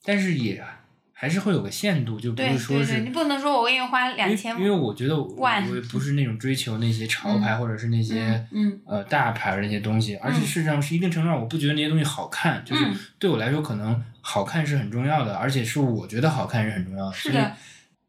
[0.05, 0.63] 但是也
[1.11, 17.13] 还是会有个限度，就不对是说是你不能说我愿意花因两千为因为我觉得我我也不是那种追求那些潮牌、或者是那些嗯嗯呃大牌的那些东西，而且事实上是一定程度上我不觉得那些东西好看，就是嗯对我来说可能好看是很重要的，而且是我觉得好看是很重要的。
[17.13, 17.53] 是的所以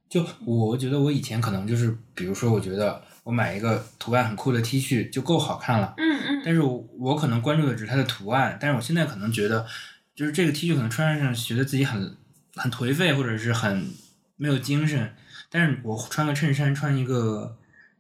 [0.09, 9.67] 就我觉得我以前可能就是，比如说我觉得我买一个图案很酷的 T 恤就够好看了，嗯嗯，但是我我可能关注的只是它的图案，但是我现在可能觉得，
[10.15, 12.17] 就是这个 T 恤可能穿上觉得自己很
[12.55, 13.91] 很颓废，或者是很
[14.37, 15.15] 没有精神。
[15.51, 17.57] 但是我穿个衬衫，穿一个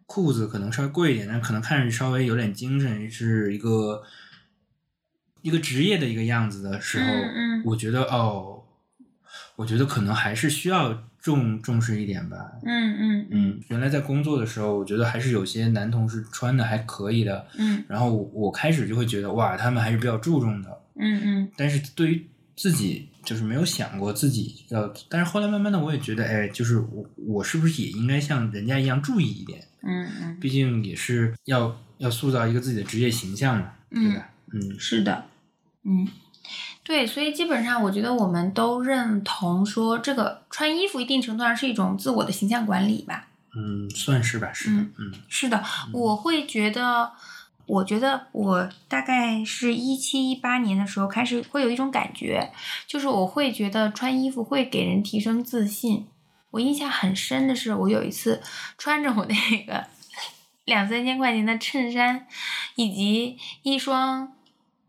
[0.06, 4.02] 裤子，可能稍微贵一点，但可能看着稍微有点精神，是一个
[5.40, 8.53] 一个职业的一个样子的时候，嗯嗯我觉得哦，
[9.56, 12.52] 我觉得可能还是需要重重视一点吧。
[12.64, 29.66] 嗯嗯嗯，原来在工作的时候，我觉得还是有些男同事穿的还可以的，嗯然后我我开始就会觉得哇，他们还是比较注重的，嗯嗯但是对于自己就是没有想过自己要，但是后来慢慢的我也觉得，哎，就是我我是不是也应该像人家一样注意一点？
[29.82, 34.28] 嗯嗯，毕竟也是要要塑造一个自己的职业形象嘛，对吧？
[34.52, 35.24] 嗯是的，
[35.84, 36.06] 嗯。
[36.84, 43.28] 对，所以基本上我觉得我们都认同说，这个穿衣服一定程度上是一种自我的形象管理吧。
[43.56, 47.12] 嗯，算是吧，是的，嗯嗯是的，我会觉得，
[47.64, 52.52] 我觉得我大概是一七一八年的时候开始会有一种感觉，
[52.86, 56.06] 就是我会觉得穿衣服会给人提升自信。
[56.50, 58.42] 我印象很深的是，我有一次
[58.76, 59.86] 穿着我那个
[60.66, 62.26] 两三千块钱的衬衫，
[62.74, 64.33] 以及一双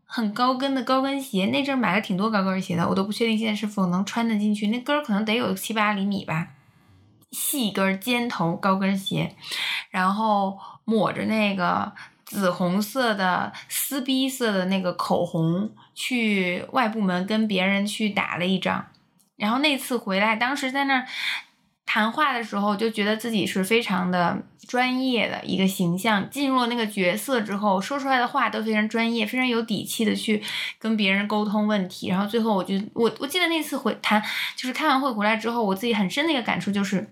[0.06, 6.48] 很高跟的高跟鞋，那阵儿买了挺多高跟鞋的，我都不确定现在是否能穿得进去，那跟儿可能得有七八厘米吧。
[7.32, 9.34] 细跟尖头高跟鞋，
[9.90, 11.92] 然后抹着那个
[12.24, 18.86] 紫红色的丝逼色的那个口红，去外部门跟别人去打了一仗。
[19.36, 21.06] 然后那次回来，当时在那儿
[21.86, 24.36] 谈话的时候，就觉得自己是非常的
[24.68, 26.28] 专业的一个形象。
[26.28, 30.42] 进入了那个角色之后，说出来的话都非常专业，非常有底气的去
[30.78, 32.08] 跟别人沟通问题。
[32.08, 34.22] 然后最后，我就我我记得那次回谈，
[34.56, 37.08] 就是开完会回来之后，我自己很深的一个感触就是。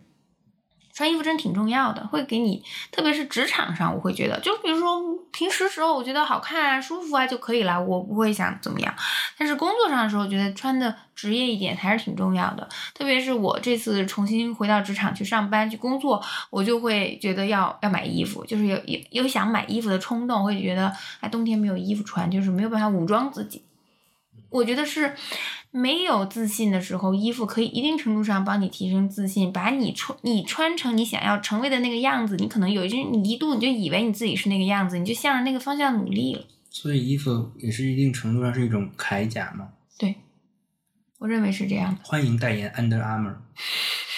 [0.95, 5.03] 穿衣服真挺重要的，会给你，特别是职场上，我会觉得，就比如说
[5.33, 8.95] 平时时候，我觉得好看啊、舒服啊就可以了，我不会想怎么样。
[9.37, 12.69] 但是工作上的时候，觉得穿的职业一点还是挺重要的。
[12.95, 23.63] 特别是我这次重新回到职场去上班去工作，我就会觉得要要买衣服，就是有有有想买衣服的冲动，会觉得啊冬天没有衣服穿，就是没有办法武装自己。
[24.55, 25.17] 我觉得是
[25.73, 32.37] 没有自信的时候，衣服可以一定程度上帮你提升自信，把你穿你穿成你想要成为的那个样子。
[32.37, 36.47] 你可能有一阵你一度你就以为你自己是那个样子，你就向着那个方向努力了。
[36.71, 39.71] 所以衣服也是一定程度上是一种铠甲嘛。
[39.99, 40.15] 对，
[41.19, 42.01] 我认为是这样的。
[42.05, 43.35] 欢迎代言 Under Armour，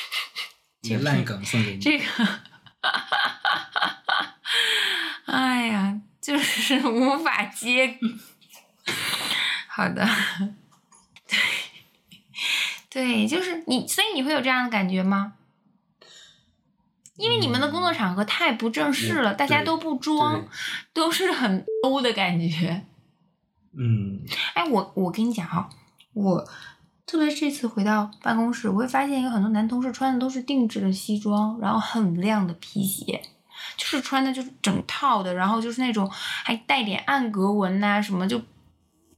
[0.82, 1.78] 一个烂梗送给你。
[1.78, 2.04] 这个，
[5.32, 7.98] 哎呀，就是无法接。
[9.76, 10.08] 好的，
[11.28, 11.36] 对，
[12.88, 15.34] 对，就是你，所以你会有这样的感觉吗？
[17.16, 20.46] 因为你们的工作场合太不正式了，嗯大家都不装，
[20.94, 22.86] 都是很 low 的感觉。
[23.76, 24.24] 嗯。
[24.54, 25.68] 哎，我我跟你讲啊，
[26.14, 26.48] 我
[27.04, 33.22] 特别这次回到办公室，我会发现有很多男同事穿的都是定制的西装，然后很亮的皮鞋，
[33.76, 38.40] 就是穿的就是整套的，然后就是那种还带点暗格纹呐、什么，就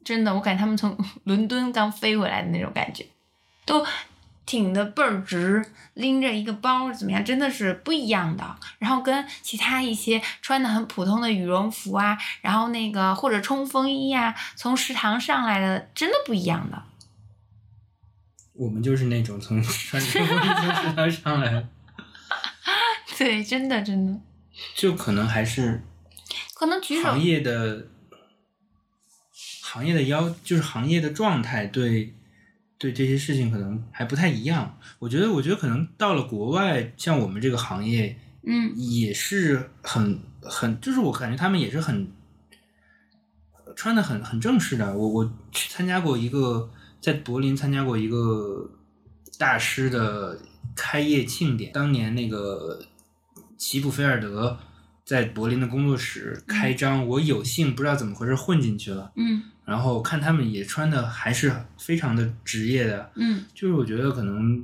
[0.04, 3.06] 真的我感觉他们从 伦敦刚飞回来的那种感觉，
[3.66, 3.84] 都
[4.46, 5.62] 挺的倍儿直，
[5.94, 8.56] 拎着一个包怎么样，真的是不一样的。
[8.78, 16.82] 然后跟其他一些穿的很普通的羽绒服啊，然后那个或者冲锋衣啊，从食堂上来的，真的不一样的。
[18.54, 21.68] 我们就是那种从穿着从食堂上来的，
[23.18, 24.18] 对，真的真的，
[24.74, 25.84] 就可能还是
[26.54, 27.86] 可能举手行业的
[29.70, 32.14] 行业的要，就是行业的状态对
[32.78, 34.78] 对这些事情可能还不太一样。
[34.98, 42.10] 我觉得，我觉得可能到了国外，像我们这个行业，嗯也是很很，就是我感觉他们也是很
[43.76, 44.96] 穿的很很正式的。
[44.96, 48.70] 我我去参加过一个在柏林参加过一个
[49.38, 50.40] 大师的
[50.74, 52.80] 开业庆典，当年那个
[53.58, 54.58] 齐普菲尔德
[55.08, 64.62] 在柏林的工作室开张，我有幸不知道怎么回事混进去了，嗯然后看他们也穿的还是非常的职业的，嗯就是我觉得可能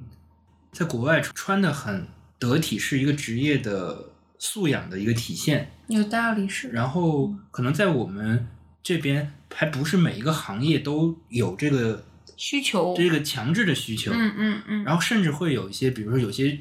[0.70, 2.06] 在国外穿的很
[2.38, 5.70] 得体，是一个职业的素养的一个体现。
[5.88, 6.68] 有道理是。
[6.68, 8.46] 然后可能在我们
[8.82, 12.04] 这边，还不是每一个行业都有这个
[12.36, 12.94] 需求。
[12.94, 14.12] 这个强制的需求。
[14.12, 14.84] 嗯嗯嗯。
[14.84, 16.58] 然后甚至会有一些，比如说有些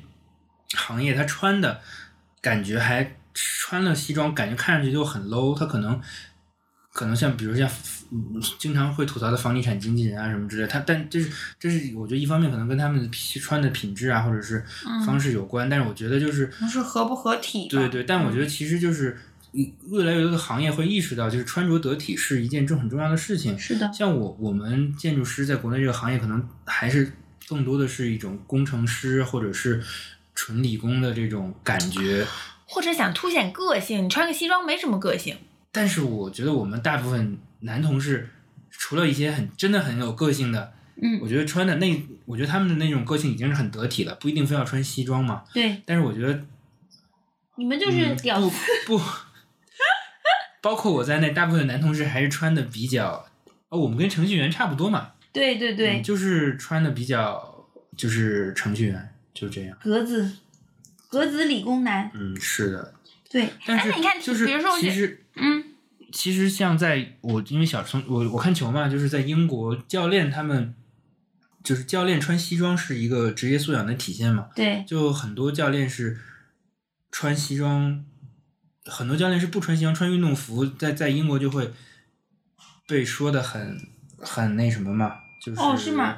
[0.74, 1.82] 行业，他穿的
[2.42, 5.58] 感觉还穿了西装，感觉看上去就很 low。
[5.58, 6.00] 他可能
[6.92, 7.70] 可能像比如像
[8.12, 19.10] 嗯经常会吐槽的房地产经纪人啊什么之类，他但这是这是我觉得一方面可能跟他们的皮穿的品质啊或者是嗯方式有关，但是我觉得就是不是合不合体对对，但我觉得嗯其实就是。
[19.12, 19.20] 嗯
[19.92, 23.56] 越来越多的行业会意识到，就是穿着得体是一件重很重要的事情。
[23.60, 23.88] 是的。
[23.94, 27.14] 像我我们建筑师在国内这个行业，可能还是
[27.48, 29.80] 更多的是一种工程师或者是
[30.34, 32.26] 纯理工的这种感觉。
[32.74, 35.38] 或者想凸显个性，你穿个西装没什么个性。
[35.72, 38.28] 但是我觉得我们大部分男同事，
[38.72, 45.44] 除了一些很真的很有个性的，嗯我觉得穿的那，我觉得他们的那种个性已经是很得体了，不一定非要穿西装嘛。
[45.54, 46.44] 对，但是我觉得
[47.58, 48.72] 你们就是嗯不屌丝。
[48.88, 49.00] 不，
[50.62, 53.26] 包括我在内，大部分男同事还是穿的比较，
[53.70, 55.12] 哦，我们跟程序员差不多嘛。
[55.32, 59.78] 对对对，嗯就是穿的比较，就是程序员，就这样。
[59.82, 60.32] 格子，
[61.14, 62.10] 格子理工男。
[62.14, 62.94] 嗯，是的。
[63.30, 65.64] 对，但是哎你看，就是比如说其实嗯
[66.12, 70.76] 其实像在我因为小从我我看球嘛，就是在英国教练他们。
[71.64, 76.20] 就是教练穿西装是一个职业素养的体现嘛，对，就很多教练是
[77.10, 78.04] 穿西装，
[78.84, 81.72] 很多教练是不穿西装，穿运动服，在在英国就会
[82.86, 83.80] 被说的很
[84.18, 86.18] 很那什么嘛，就是哦是吗？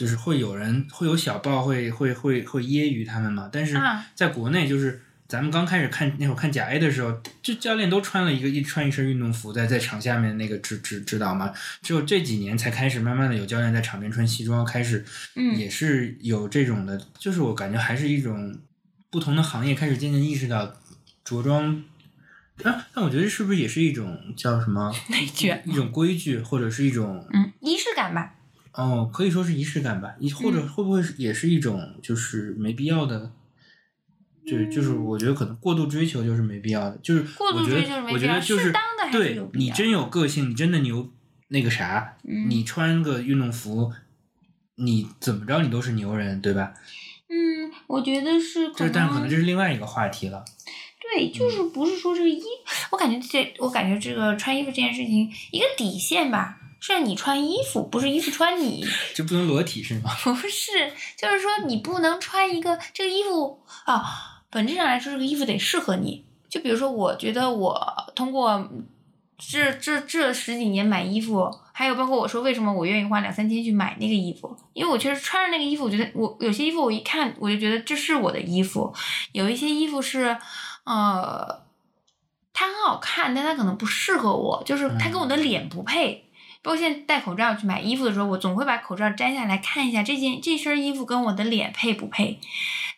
[0.00, 18.58] 就是会有人会有小报会会会会揶揄他们嘛，但是啊在国内就是咱们刚开始看那会儿看甲 A 的时候，就教练都穿了一个一穿一身运动服在在场下面那个指指指导嘛，只有这几年才开始慢慢的有教练在场边穿西装，开始嗯也是有这种的，就是我感觉还是一种
[19.10, 20.74] 不同的行业开始渐渐意识到
[21.22, 21.84] 着装。
[22.62, 28.34] 啊，但我觉得是不是也是一种叫什么内卷一种规矩，或者是一种嗯，仪式感吧。
[28.72, 33.32] 哦，可以说是仪式感吧，一或者嗯会不会是也是一种就是没必要的，
[34.46, 41.10] 对，就是我觉得可能过度追求就是没必要的，就是过度我觉得追求是没必要觉得就是适当的还是对有必要你真有个性，你真的牛
[41.48, 43.92] 那个啥，嗯你穿个运动服，
[44.76, 46.72] 你怎么着你都是牛人，对吧？
[47.28, 50.44] 嗯，我觉得是可这能，但可能这是另外一个话题了。
[51.00, 52.42] 对，就是不是说这个衣，
[52.92, 58.84] 我感觉这，我感觉这个穿衣服这件事情，一个底线吧，是你穿衣服，不是衣服穿你。
[59.14, 60.10] 就不能裸体是吗？
[60.24, 66.24] 不是，就是说你不能穿一个这个衣服啊，本质上来说，这个衣服得适合你。
[66.48, 68.68] 就比如说，我觉得我通过
[69.38, 78.92] 这这这十几年买衣服，还有包括我说为什么我愿意花两三千去买那个衣服，因为我确实穿着那个衣服，我觉得我有些衣服我一看我就觉得这是我的衣服，
[79.32, 80.36] 有一些衣服是
[80.84, 81.62] 呃，
[82.52, 86.24] 它很好看，但它可能不适合我，就是它跟我的脸不配。
[86.62, 92.38] 包括现在戴口罩去买衣服的时候，我总会把口罩摘下来看一下这件这身衣服跟我的脸配不配，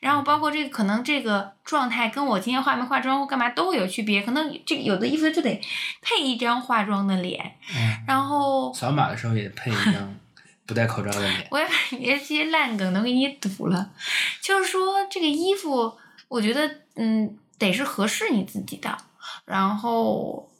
[0.01, 5.61] 然后包括这个可能这个状态跟我今天化没化妆或干嘛都会有区别，可能这个有的衣服就得
[6.01, 10.15] 配一张化妆的脸，嗯，然后扫码的时候也配一张
[10.67, 11.47] 不戴口罩的脸。
[11.51, 13.93] 我也把你这些烂梗都给你堵了，
[14.41, 15.97] 就是说这个衣服，
[16.27, 18.99] 我觉得嗯得是合适你自己的，
[19.45, 20.51] 然后，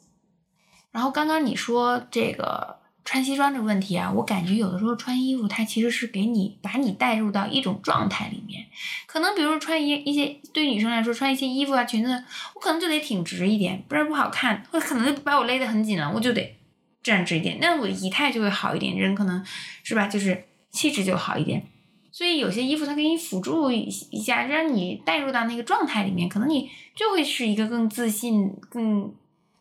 [0.91, 8.65] 然后刚刚你说这个穿西装这个问题啊，我感觉有的时候穿衣服它其实是给你把你带入到一种状态里面，
[9.05, 12.23] 可能比如说穿一一些对女生来说穿一些衣服啊裙子，
[12.55, 16.55] 我可能就得挺直一点，不然不好看，或可能就把我勒得很紧了，我就得
[17.01, 19.43] 站直一点，那我仪态就会好一点，人可能
[19.83, 21.67] 是吧，就是气质就好一点。
[22.11, 29.13] 所以有些衣服它给你辅助一下，让你带入到那个状态里面，可能你就会是一个更自信、更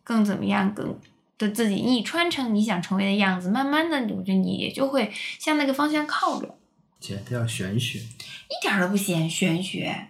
[0.05, 0.97] 更怎么样、更
[1.43, 1.75] 的自己。
[1.77, 6.57] 你穿成你想成为的样子，慢慢的，我觉得你也就会向那个方向靠拢，
[6.99, 7.99] 姐这叫玄学。
[7.99, 10.09] 一点儿都不显玄学。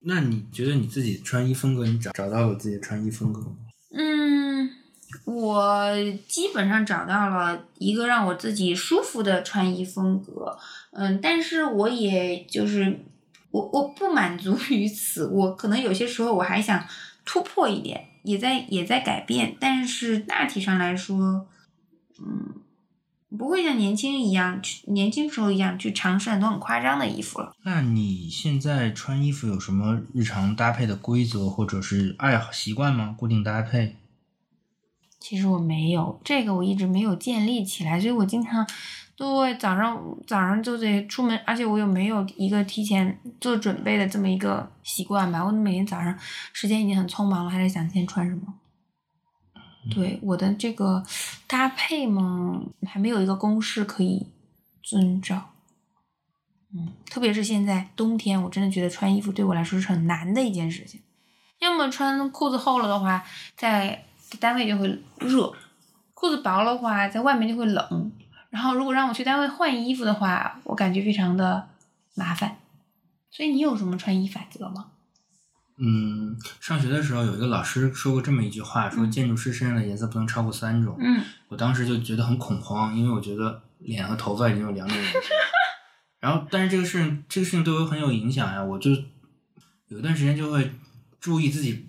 [0.00, 3.56] 那你觉得你自己穿衣风格，你找找到了自己的穿衣风格吗？
[3.92, 4.70] 嗯，
[5.24, 5.92] 我
[6.26, 10.56] 基本上找到了一个让我自己舒服的穿衣风格。
[10.92, 13.00] 嗯，但是我也就是
[13.50, 16.86] 我我不满足于此，我可能有些时候我还想
[17.24, 21.46] 突破一点，也在也在改变，但是大体上来说，
[22.20, 22.54] 嗯，
[23.36, 27.54] 不会像年轻一样，去年轻时候一样去尝试很多很夸张的衣服了。
[27.64, 33.14] 那你现在穿衣服有什么日常搭配的规则或者是爱好习惯吗？
[33.18, 33.96] 固定搭配？
[35.18, 38.66] 其实我没有这个，我一直没有建立起来，所以我经常
[39.20, 45.44] 对早上早上就得出门，而且我又没有一个提前做准备的这么一个习惯吧。
[45.44, 46.18] 我每天早上
[46.54, 48.54] 时间已经很匆忙了，还在想今天穿什么。
[49.90, 51.04] 对我的这个
[51.46, 54.26] 搭配嘛，还没有一个公式可以
[54.82, 55.50] 遵照。
[56.72, 60.98] 嗯，特别是现在冬天，我真的觉得穿衣服对我来说是很难的一件事情。
[61.58, 63.22] 要么穿裤子厚了的话，
[63.54, 64.06] 在
[64.38, 65.52] 单位就会热；
[66.14, 68.10] 裤子薄了的话，在外面就会冷。
[68.50, 71.68] 然后如果让我去单位换衣服的话，我感觉非常的
[72.14, 72.58] 麻烦。
[73.30, 74.88] 所以你有什么穿衣法则吗？
[75.82, 80.94] 嗯，上学的时候有一个老师说过这么一句话，说建筑师身上的颜色不能超过三种。
[81.00, 85.18] 嗯，我当时就觉得很恐慌，因为我觉得脸和头发已经有两种颜色。
[86.20, 88.62] 然后，但是这个事情，这个事情对我很有影响呀。
[88.62, 88.90] 我就
[89.88, 90.70] 有一段时间就会
[91.18, 91.86] 注意自己，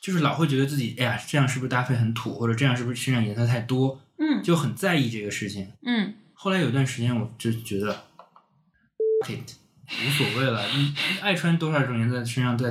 [0.00, 5.72] 就是老会觉得自己，哎呀，这样是不是搭配很土，或者这样是不是身上颜色太多，嗯就很在意这个事情。
[5.84, 8.04] 嗯后来有段时间，我就觉得
[9.26, 9.50] it
[9.88, 12.70] 无所谓了，你你爱穿多少种颜色身上，在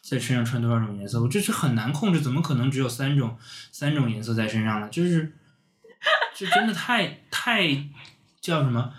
[0.00, 3.36] 在身上穿多少种颜色，我这是很难控制，怎么可能只有三种
[3.72, 4.88] 三种颜色在身上呢？
[4.90, 5.32] 就是，
[6.36, 7.66] 这真的太太
[8.40, 8.92] 叫什么？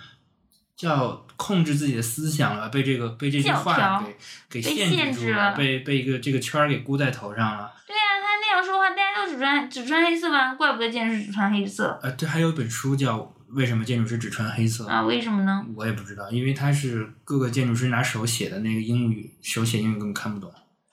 [0.76, 4.04] 叫控制自己的思想了，被这个被这句话
[4.50, 7.72] 给给限制住了被被一个这个圈儿给箍在头上了。
[7.88, 10.54] 对呀、他那样说话，大家都只穿只穿黑色吗？
[10.54, 13.18] 怪不得建筑师只穿黑色呃，这还有一本书叫
[13.50, 15.02] 《为什么建筑师只穿黑色》啊？
[15.04, 15.66] 为什么呢？
[15.76, 20.52] 我也不知道，因为他是各个建筑师拿手写的那个英语，手写英语根本看不懂。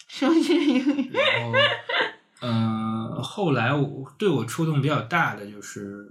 [0.09, 1.11] 手写英语。
[1.12, 1.53] 然后，
[2.41, 6.09] 嗯、后来我对我触动比较大的就是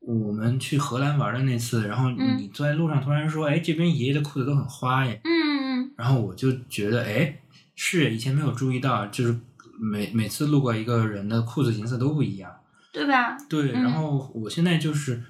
[0.00, 7.40] 我们去荷兰玩的那次，然后嗯你坐在路上突然说，哎，这边爷爷的裤子都很花耶，嗯嗯然后我就觉得，哎，
[7.76, 9.38] 是以前没有注意到，就是
[9.80, 12.50] 每每次路过一个人的裤子颜色都不一样。
[12.92, 13.36] 对吧？
[13.48, 15.22] 对，嗯然后我现在就是。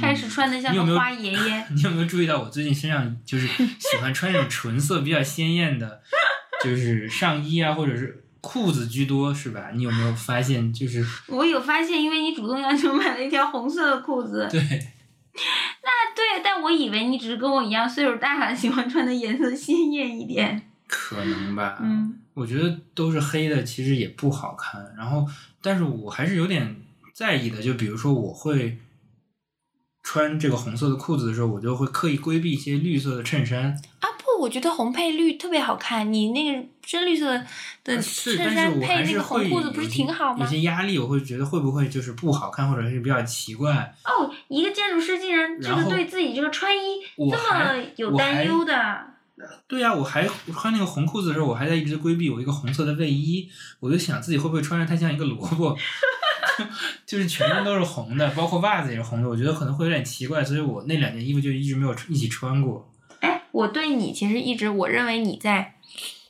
[0.00, 1.66] 开始穿的像个花爷爷。
[1.74, 6.00] 你有没有注意到我最近身上就是喜欢穿那种纯色比较鲜艳的，
[6.62, 9.72] 就是上衣啊，或者是裤子居多，是吧？
[9.74, 10.72] 你有没有发现？
[10.72, 14.48] 就是我有发现，因为你主动要求买了一条红色的裤子。
[14.50, 20.70] 对，那对，但我以为你只是跟我一样岁数大了，喜欢穿的颜色鲜艳一点。
[20.88, 21.78] 可能吧。
[21.80, 24.94] 嗯我觉得都是黑的，其实也不好看。
[24.96, 25.26] 然后，
[25.62, 26.76] 但是我还是有点
[27.12, 28.78] 在意的，就比如说我会。
[30.06, 33.74] 穿这个红色的裤子的时候，我就会刻意规避一些绿色的衬衫。
[34.00, 36.12] 啊不，我觉得红配绿特别好看。
[36.12, 37.32] 你那个深绿色
[37.82, 40.46] 的衬衫配那个红裤子，不是挺好吗有？
[40.46, 43.94] 些压力，我会觉得会不会就是不好看，或者是比较奇怪。
[44.04, 49.13] 哦，一个建筑师竟然这个对自己这个穿衣这么有担忧的。
[49.66, 53.48] 对呀、我还穿那个红裤子的时候，我还在一直规避我一个红色的卫衣，
[53.80, 55.76] 我就想自己会不会穿着太像一个萝卜
[57.04, 62.92] 就是全身都是红的，包括袜子也是红的，我觉得可能会有点奇怪，所以我那两件衣服就一直没有一起穿过。
[63.20, 65.74] 哎，我对你其实一直，我认为你在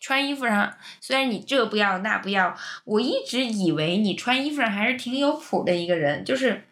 [0.01, 6.65] 穿衣服上，虽然你这不要那不要，我一直以为你穿衣服上还是挺有谱的一个人，就是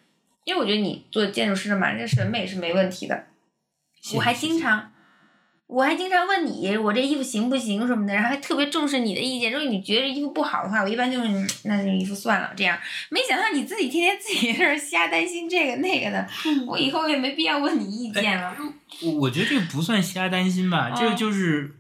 [0.45, 3.27] 因为我觉得你做建筑师的嘛，这审美是没问题的。
[4.15, 4.92] 我还经常，
[5.73, 9.51] 我还经常问你，我这衣服行不行什么的，然后还特别重视你的意见。
[9.51, 12.79] 如果你觉得衣服不好的话，我一般就是嗯那这衣服算了这样。
[13.09, 16.29] 没想到你自己天天自己在这儿瞎担心这个那个的，
[16.67, 18.55] 我以后也没必要问你意见了。
[19.03, 21.75] 我我觉得这个不算瞎担心吧，这个嗯就是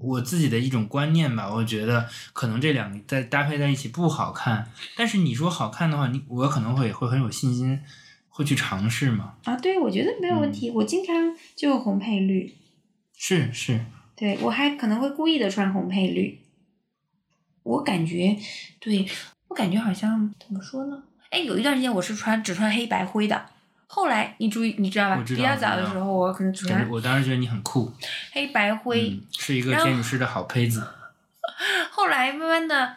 [0.00, 1.50] 我自己的一种观念吧。
[1.50, 7.80] 我觉得可能这两个在搭配在一起不好看，但是你说好看的话，你我可能会会很有信心，
[8.28, 9.32] 会去尝试嘛。
[9.44, 10.70] 啊，对，我觉得没有问题。
[10.70, 12.54] 我经常就红配绿，
[13.22, 13.78] 是是，
[14.16, 16.40] 对我还可能会故意的穿红配绿。
[17.62, 18.34] 我感觉，
[18.80, 19.06] 对
[19.48, 21.02] 我感觉好像怎么说呢？
[21.28, 23.44] 哎，有一段时间我是穿只穿黑白灰的，
[23.86, 25.22] 后来你注意，你知道吧？
[25.22, 27.92] 知道比较早的时候，我可能只穿我当时觉得你很酷，
[28.32, 29.10] 黑白灰。
[29.10, 30.82] 嗯，是一个建筑师的好胚子。
[31.92, 32.96] 后来慢慢的，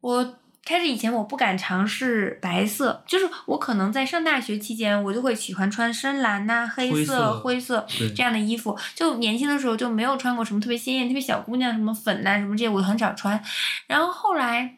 [0.00, 0.37] 我
[0.68, 8.78] 开始以前我不敢尝试白色，就是我可能在上大学期间，我就会喜欢穿深蓝呐、黑灰色灰色这样的衣服。
[8.94, 13.42] 就年轻的时候就没有穿过什么特别鲜艳、特别小姑娘什么粉呐、什么这些，我很少穿。
[13.86, 14.74] 然后后来。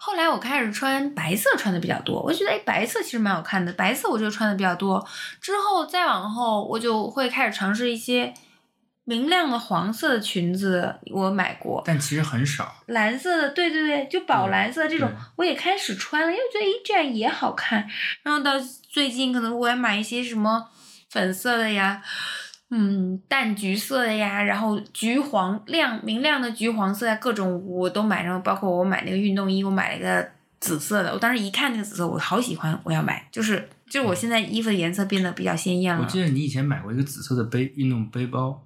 [0.00, 2.22] 后来我开始穿白色，穿的比较多。
[2.22, 5.04] 我觉得哎，白色其实蛮好看的，白色我就穿的比较多。
[5.40, 8.32] 之后再往后，我就会开始尝试一些
[9.08, 12.76] 明亮的黄色的裙子我买过，但其实很少。
[12.88, 17.88] 蓝色的，对对对，就宝蓝色这种，我也开始穿了，因为觉得诶这样也好看。
[18.22, 18.52] 然后到
[18.90, 20.68] 最近可能我也买一些什么
[21.08, 22.02] 粉色的呀，
[22.68, 28.22] 嗯，淡橘色的呀，然后橘黄亮明亮的橘黄色呀，各种我都买。
[28.22, 30.28] 然后包括我买那个运动衣，我买了一个
[30.60, 33.26] 紫色的，我当时一看那个紫色，我好喜欢，我要买。
[33.32, 36.02] 就是就是我现在衣服的颜色变得比较鲜艳了。
[36.02, 38.62] 我记得你以前买过一个紫色的背运动背包，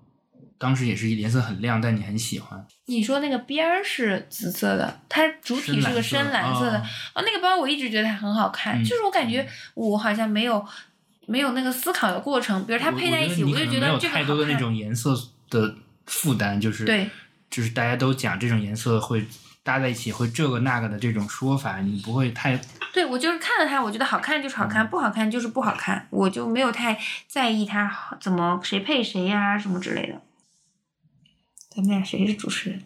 [0.63, 2.65] 当时也是颜色很亮，但你很喜欢。
[2.87, 6.79] 你说那个边儿是紫色的，它主体是个深蓝色的。
[6.79, 6.83] 哦
[7.17, 9.45] 哦，那个包我一直觉得它很好看，嗯就是我感觉
[9.75, 10.65] 我好像没有
[11.27, 14.57] 没有那个思考的过程，比如它配在一起，我我就觉得这太多的那。
[14.57, 15.19] 种颜色
[15.51, 15.75] 的
[16.07, 17.11] 负担，就是对，
[17.51, 19.27] 就是大家都讲这种颜色会
[19.65, 22.57] 搭在一起会这个那个的这种说法，你不会太
[22.93, 26.97] 对我就是看了它，我觉得好看就是好嗯看，不好看就是不好看，我就没有太
[27.27, 27.91] 在意它
[28.21, 30.21] 怎么谁配谁呀、什么之类的。
[31.75, 32.83] 咱们俩谁是主持人？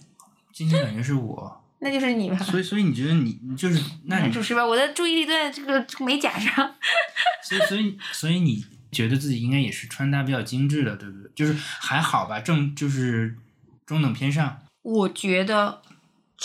[0.53, 2.37] 今天感觉是我， 那就是你吧。
[2.39, 6.75] 所以所以你觉得你你就是那你主持吧，我的注意力都在这个这个美甲上。
[7.43, 11.31] 所以所以所以你觉得自己应该也是穿搭比较精致的，对不对？
[11.35, 13.37] 就是还好吧，正就是
[13.85, 15.83] 中等偏上，我觉得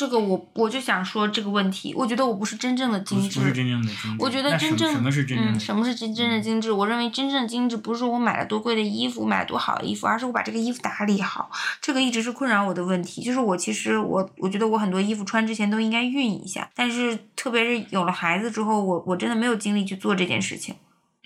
[0.02, 4.18] 这个我我就想说这个问题，我觉得我不是真正的精致，不是真正的精致。
[4.18, 5.54] 我觉得那什么真正什么是真正的？
[5.54, 6.72] 嗯，什么是真正的精致？
[6.72, 11.52] 我认为真正的精致不是说我买了多贵的衣服，买了多好的衣服，而是我把这个衣服打理好。
[11.80, 13.22] 这个一直是困扰我的问题。
[13.22, 20.74] 就是我其实我我觉得我很多衣服穿之前都应该熨一下，但是特别是有了孩子之后，我我真的没有精力去做这件事情。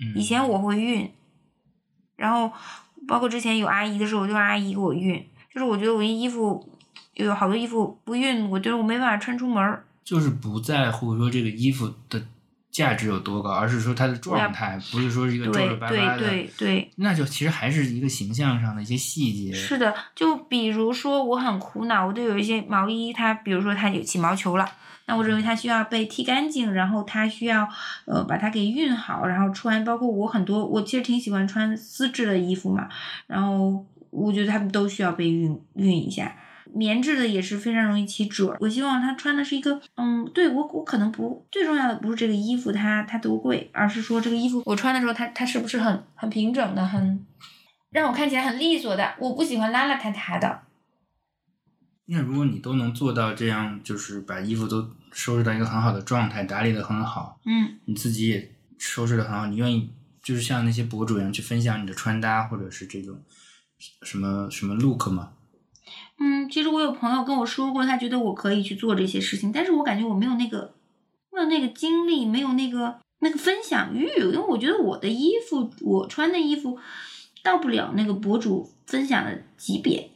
[0.01, 1.09] 嗯以前我会熨，
[2.17, 2.51] 然后
[3.07, 5.23] 包括之前有阿姨的时候，我就让阿姨给我熨。
[5.53, 6.74] 就是我觉得我衣服
[7.15, 9.83] 有好多衣服不熨，我觉得我没办法穿出门儿。
[10.03, 12.21] 就是不在乎说这个衣服的
[12.69, 16.19] 价值有多高，而是说它的状态，不是说是一个皱对皱巴巴的。
[16.19, 19.53] 对对对，那就其实还是一个形象上的一些细节。
[19.53, 24.69] 是的，就比如说我很苦恼，我都有一些毛衣，它比如说它有起毛球了，
[25.07, 27.67] 那我认为它需要被剃干净，然后它需要
[28.05, 29.83] 呃把它给熨好，然后穿。
[29.83, 32.89] 包括我很多，我其实挺喜欢穿丝质的衣服嘛，
[33.25, 36.35] 然后我觉得它们都需要被熨熨一下。
[36.75, 47.25] 棉质的也是非常容易起褶，我希望他穿的是一个，嗯，对我我可能不最重要的不是这个衣服它它多贵，而是说这个衣服我穿的时候它它是不是很很平整的，很
[47.91, 50.63] 让我看起来很利索的，我不喜欢邋邋遢遢的。
[52.07, 59.89] 那如果你都能做到这样，就是把衣服都收拾到一个很好的状态，打理的很好，嗯，你自己也收拾的很好，你愿意
[60.21, 63.17] 就是像那些博主一样去分享你的穿搭，或者是这种
[64.03, 65.31] 什么什么 look 吗？
[66.17, 70.73] 嗯，其实我有朋友跟我说过，他觉得我可以去做这些事情，但是我感觉我没有那个，
[71.31, 76.77] 没有那个精力，没有那个那个分享欲，因为我觉得我的衣服，我穿的衣服，
[77.43, 80.11] 到不了那个博主分享的级别。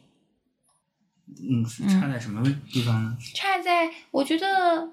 [1.28, 2.42] 嗯，是差在什么
[2.72, 3.16] 地方呢？
[3.34, 4.90] 差在我觉得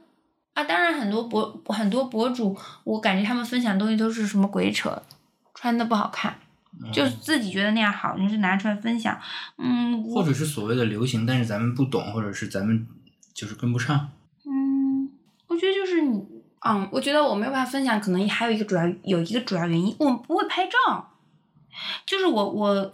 [0.53, 5.01] 啊，当然很多博很多博主，我感觉他们分享的东西都是什么鬼扯，
[5.55, 6.39] 穿的不好看，
[6.93, 9.19] 就嗯自己觉得那样好，你是拿出来分享，
[9.57, 12.87] 嗯，或者是所谓的流行，但是咱们不懂，或者是咱们
[13.33, 14.09] 就是跟不上。
[14.45, 15.09] 嗯，
[15.47, 16.23] 我觉得就是你，
[16.65, 21.09] 嗯，我觉得我没有办法分享，可能还有一个主要有一个主要原因，我不会拍照，
[22.05, 22.91] 就是我我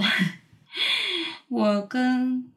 [1.50, 2.50] 我跟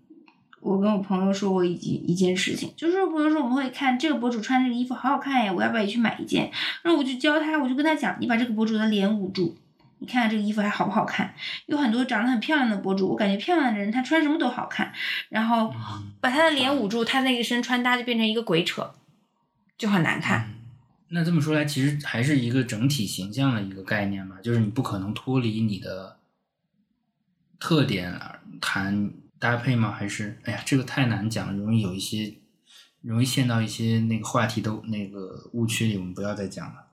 [0.61, 6.51] 我跟我朋友说过一件一件事情，就是比如说我们会看这个博主穿这个衣服好好看呀，我要不要也去买一件？
[6.83, 9.57] 然后我就教他，我就跟他讲，你把这个博主的脸捂住。
[9.99, 11.35] 你看看这个衣服还好不好看？
[11.67, 14.93] 有很多长得很漂亮的博主，我感觉漂亮的人她穿什么都好看，
[15.29, 18.95] 然后嗯把她的脸捂住，她那一身穿搭就变成一个鬼扯，
[19.79, 20.49] 就很难看。
[20.49, 20.53] 嗯
[21.09, 26.19] 那这么说来，其实还是一个整体形象的一个概念吧，就是你不可能脱离你的
[27.61, 29.93] 特点而谈搭配吗？
[29.93, 32.35] 还是哎呀，这个太难讲了，容易有一些
[33.03, 36.89] 容易陷到一些那个话题都那个误区里，我们不要再讲了。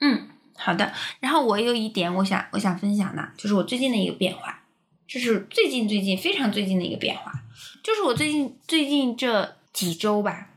[0.00, 0.92] 嗯，好的。
[1.20, 4.62] 然后我有一点我想我想分享的，就是我最近的一个变化，
[5.06, 7.32] 这是最近最近非常最近的一个变化，
[7.82, 10.48] 就是我最近最近这几周吧，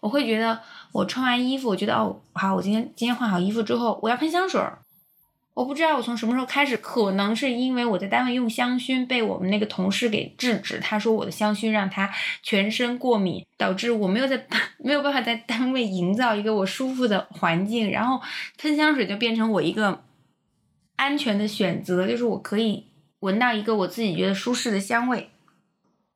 [0.00, 0.60] 我会觉得
[0.92, 4.79] 我穿完衣服，我觉得哦好，我今天今天换好衣服之后，我要喷香水儿。
[5.60, 12.10] 我不知道我从什么时候开始，可能是因为我在单位用香薰被我们那个同事给制止，他说我的香薰让他
[12.42, 14.46] 全身过敏，导致我没有在
[14.82, 18.22] 没有办法在单位营造一个我舒服的环境，然后
[18.56, 20.02] 喷香水就变成我一个
[20.96, 22.86] 安全的选择，就是我可以
[23.18, 25.28] 闻到一个我自己觉得舒适的香味。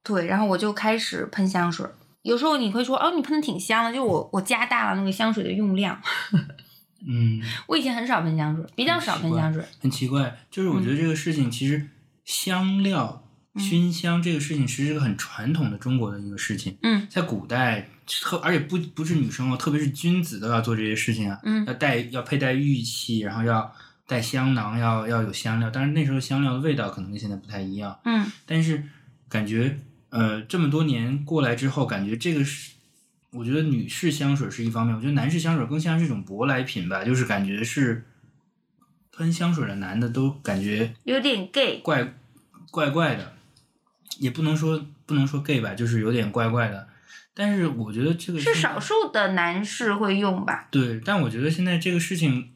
[0.03, 1.87] 对，然后我就开始喷香水。
[2.23, 6.01] 有时候你会说，哦，你喷的挺香的，就我我加大了那个香水的用量。
[7.07, 9.63] 嗯，我以前很少喷香水，比较少喷香水。
[9.81, 11.89] 很奇怪，就是我觉得这个事情其实
[12.25, 13.23] 香料
[13.57, 17.07] 熏香这个事情其实是个很传统的中国的一个事情，嗯。
[17.11, 23.73] 在古代特而且不不是女生哦，特别是君子都要做这些事情啊，嗯要带要佩戴玉器，然后要
[24.07, 28.31] 带香囊，要要有香料，但是那时候香料的味道可能跟现在不太一样，嗯。
[28.47, 28.83] 但是
[29.29, 29.79] 感觉
[30.11, 32.74] 呃这么多年过来之后，感觉这个是。
[33.35, 38.05] 我觉得女士香水是一方面，我觉得男士香水更像是一种舶来品吧，就是感觉是
[39.13, 41.81] 喷香水的男的都感觉有点 gay。
[41.81, 42.15] 怪
[42.71, 43.35] 怪怪的，
[44.19, 46.89] 也不能说不能说 gay 吧，就是有点怪怪的。
[47.35, 50.69] 但是我觉得这个是少数的男士会用吧？
[50.71, 52.51] 对，但我觉得现在这个事情，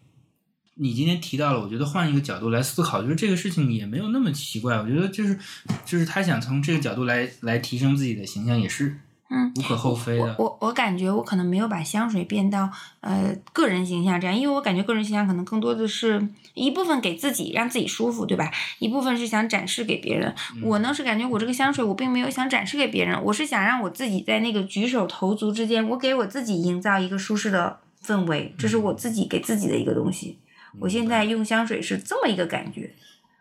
[0.75, 4.77] 你今天提到了，我觉得换一个角度来思考，就是这个事情也没有那么奇怪。
[4.77, 5.37] 我觉得就是
[5.85, 8.97] 就是他想从这个角度来来提升自己的形象，也是
[9.31, 10.35] 嗯无可厚非的。
[10.39, 12.71] 我我我感觉我可能没有把香水变到
[13.01, 18.51] 呃个人形象这样，因为我感觉个人形象可能更多的是一部分给自己让自己舒服，对吧？
[18.79, 20.35] 一部分是想展示给别人。
[20.57, 30.39] 嗯我呢是感觉我这个香水我并没有想展示给别人，我是想让我自己在那个举手投足之间，我给我自己营造一个舒适的氛围，这是我自己给自己的一个东西。
[30.81, 32.95] 我现在用香水是这么一个感觉，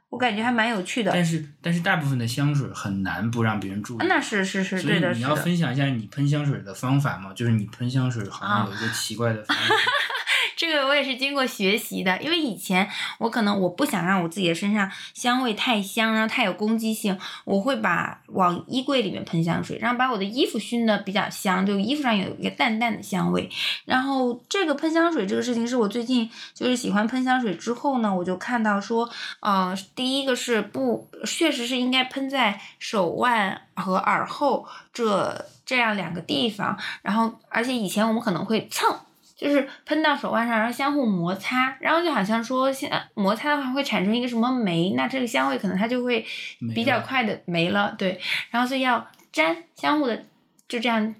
[0.09, 1.11] 我感觉还蛮有趣的。
[1.11, 4.05] 但是但是大部分的香水很难不让别人注意。
[4.07, 5.13] 那是是是，所以对的。
[5.13, 7.33] 你要分享一下你喷香水的方法吗？
[7.33, 9.73] 就是你喷香水好像有一个奇怪的方式。
[10.57, 12.89] 这个我也是经过学习的，因为以前
[13.19, 23.47] 我可能我不想让我自己的身上香味太香，然后太有攻击性，我会把往衣柜里面喷香水，然后把我的衣服熏的比较香，就衣服上有一个淡淡的香味。
[23.85, 29.07] 然后这个喷香水这个事情是我最近就是喜欢喷香水之后呢，我就看到说，
[29.41, 38.97] 呃，第一个是不，确实是应该喷在手腕和耳后这这样两个地方，然后而且以前我们可能会蹭。
[39.37, 46.25] 就是喷到手腕上，然后相互摩擦，然后就好像说，现在摩擦的话会产生一个什么酶，那这个香味可能它就会
[46.73, 48.19] 比较快的没了，对，
[48.49, 50.25] 然后所以要粘，相互的
[50.67, 51.13] 就这样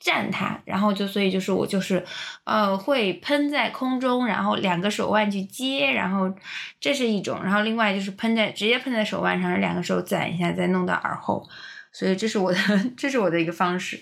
[0.00, 2.02] 蘸它，然后就所以就是我就是
[2.44, 6.32] 呃会喷在空中，然后两个手腕去接，然后
[6.80, 11.46] 这是一种，然后另外就是喷在直接喷在手腕上，两个手攒一下，再弄到耳后，
[11.92, 12.58] 所以这是我的
[12.96, 14.00] 这是我的一个方式，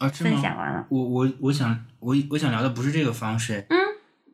[0.00, 0.40] 啊，分？
[0.40, 3.78] 享完了，我我我想我我想聊的不是这个方式，嗯，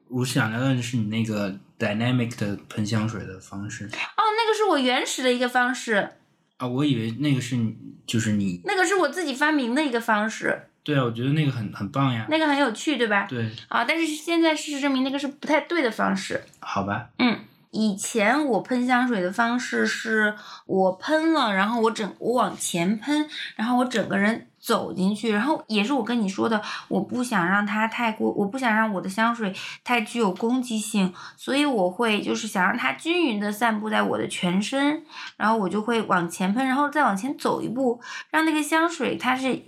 [0.09, 3.85] 我想聊的是你那个 dynamic 的喷香水的方式。
[3.85, 6.11] 哦，那个是我原始的一个方式。
[6.59, 13.27] 啊，我以为那个是你就是你，那个是我自己发明的一个方式，对啊，我觉得那个很很棒呀，那个很有趣，对吧？
[13.29, 16.41] 对，啊，但是现在事实证明那个是不太对的方式。
[16.61, 17.41] 好吧，嗯，
[17.77, 29.55] 以前我喷香水的方式是我喷了，然后我整我往前喷，然后我整个人走进去，然后也是我跟你说的，我不想让它太过，我不想让我的香水
[29.85, 35.05] 太具有攻击性，所以我会就是想让它均匀的散布在我的全身，
[35.37, 38.01] 然后我就会往前喷，然后再往前走一步，
[38.31, 39.61] 让那个香水它是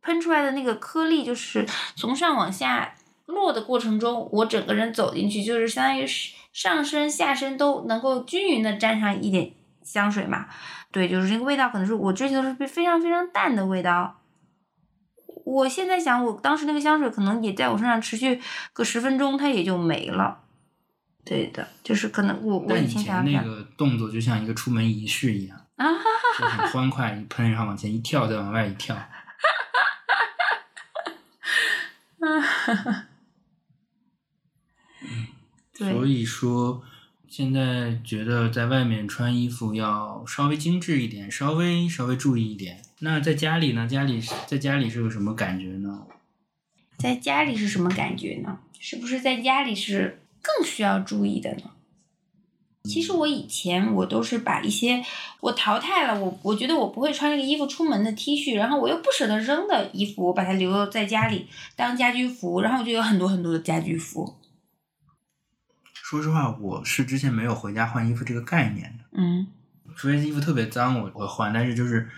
[0.00, 1.66] 喷出来的那个颗粒，就是
[1.96, 2.94] 从上往下
[3.26, 9.52] 落的过程中，我整个人走进去，就是相当于是上身下身都能够均匀的沾上一点
[9.82, 10.46] 香水嘛。
[10.90, 14.22] 对，就是这个味道，可能是我追求的是非常非常淡的味道。
[15.44, 18.40] 我现在想，我当时那个香水可能也在我身上持续
[18.72, 20.40] 个十分钟，它也就没了。
[21.26, 25.86] 对的，就是可能我我以以前那个动作就像一个出门仪式一样，啊，
[26.38, 28.96] 就很欢快，一喷然后往前一跳，再往外一跳，
[32.18, 32.26] 对
[35.76, 36.82] 所以说，
[37.28, 42.82] 现在觉得在外面穿衣服要稍微精致一点，稍微稍微注意一点。
[43.00, 43.86] 那在家里呢？
[43.86, 46.06] 家里是在家里是个什么感觉呢？
[46.96, 48.58] 在家里是什么感觉呢？
[48.80, 51.72] 是不是在家里是更需要注意的呢？
[52.84, 55.04] 其实我以前我都是把一些
[55.40, 64.36] 我淘汰了，我我觉得我不会穿这个衣服出门的 T 恤，然后我又不舍得扔的衣服，我把它留在家里当家居服，然后我就有很多很多的家居服。
[66.08, 69.44] 说实话，我是之前没有回家换衣服这个概念的，嗯。
[69.96, 72.08] 除非衣服特别脏我会换，但是就是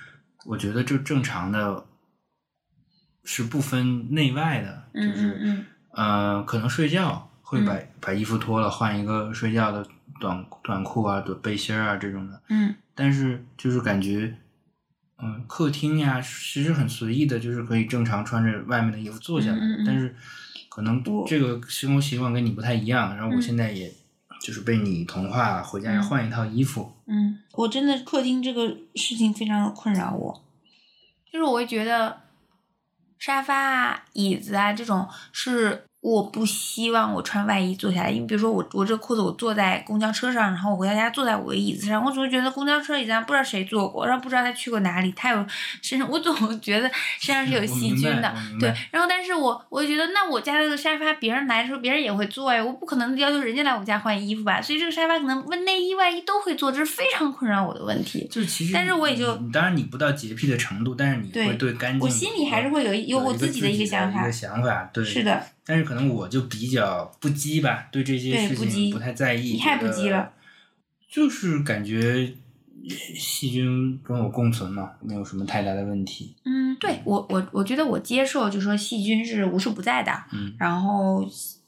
[0.44, 1.86] 我觉得就正常的，
[3.24, 9.86] 是不分内外的，就嗯是嗯呃，可能睡觉会把、把衣服脱了，换一个睡觉的
[10.20, 12.42] 短短裤啊、短背心儿啊这种的。
[12.50, 12.74] 嗯。
[12.94, 14.36] 但是就是感觉，
[15.22, 19.56] 嗯，客厅呀，其实很随意的，就是可以正常穿着外面的衣服坐下来。
[19.56, 19.84] 嗯嗯嗯。
[19.86, 20.14] 但是
[20.68, 23.42] 可能我这个生活习惯跟你不太一样，然后我嗯。
[23.42, 23.92] 现在也
[24.40, 26.02] 就是被你同化，回家要嗯。
[26.02, 26.92] 换一套衣服。
[27.06, 30.44] 嗯，我真的客厅这个事情非常的困扰我，
[31.32, 32.20] 就是我会觉得
[33.18, 45.44] 沙发啊、椅子啊这种是我不希望我穿外衣坐下来，因为比如说我我这个裤子我坐在公交车上，然后我回到家坐在我的椅子上，我总是觉得公交车椅子上不知道谁坐过，然后不知道他去过哪里，他有
[45.82, 46.88] 身上我总 觉得
[47.18, 58.26] 身上是有细菌的，对，然后但是我我就觉得那我家这个沙发别人来的时候别人也会坐呀，我不可能要求人家来我家换衣服吧，所以这个沙发可能问内衣外衣都会坐，这是非常困扰我的问题。
[58.30, 69.52] 就是其实，但是我也就当然你不到洁癖的程度，但是你会对干净，我心里还是会有有我自己的一个想法一个想法，对，是的，但是可能我就比较不羁吧，对这些事情不太在意。
[69.52, 70.32] 你太不羁了。
[71.10, 72.32] 就是感觉
[73.14, 76.34] 细菌跟我共存嘛，没有什么太大的问题。
[76.46, 81.22] 嗯，对我我我觉得我接受，就说细菌是无处不在的，嗯然后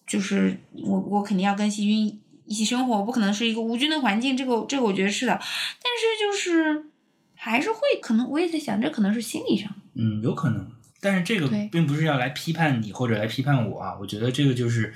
[0.07, 6.87] 就是我我肯定要跟细菌一起生活，我不可能是一个无菌的环境，这个这个我觉得是的，但是就是
[7.35, 10.67] 还是会可能我也在想，这可能是心理上，嗯，有可能，
[11.01, 13.97] 但是这个并不是要来批判你或者来批判我啊。
[14.01, 14.93] 我觉得这个就是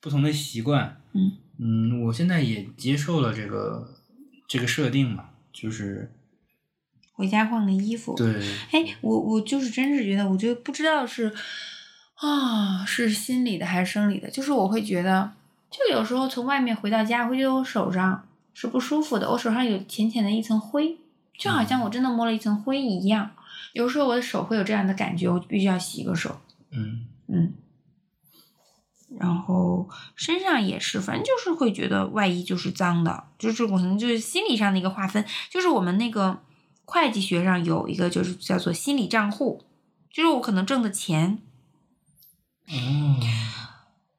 [0.00, 1.00] 不同的习惯。
[1.12, 3.94] 嗯嗯，我现在也接受了这个
[4.46, 6.12] 这个设定嘛，就是
[7.12, 8.14] 回家换个衣服。
[8.14, 8.42] 对，
[8.72, 11.32] 哎，我我就是真是觉得，我觉得不知道是
[12.16, 15.32] 啊是心理的还是生理的，就是我会觉得，
[15.70, 20.98] 就有时候从外面回到家，会觉得我手上是不舒服的，我手上有浅浅的一层灰，
[21.38, 23.30] 就好像我真的摸了一层灰一样。
[23.76, 26.40] 有时候我的手会有这样的感觉，我就必须要洗一个手。
[26.70, 27.06] 嗯。
[27.28, 27.54] 嗯，
[29.18, 36.38] 然后身上也是，反正就是会觉得外衣就是脏的，就是我可能就是心理上的一个划分，就是我们那个
[36.84, 39.64] 会计学上有一个就是叫做心理账户，
[40.08, 41.38] 就是我可能挣的钱，
[42.68, 43.18] 嗯，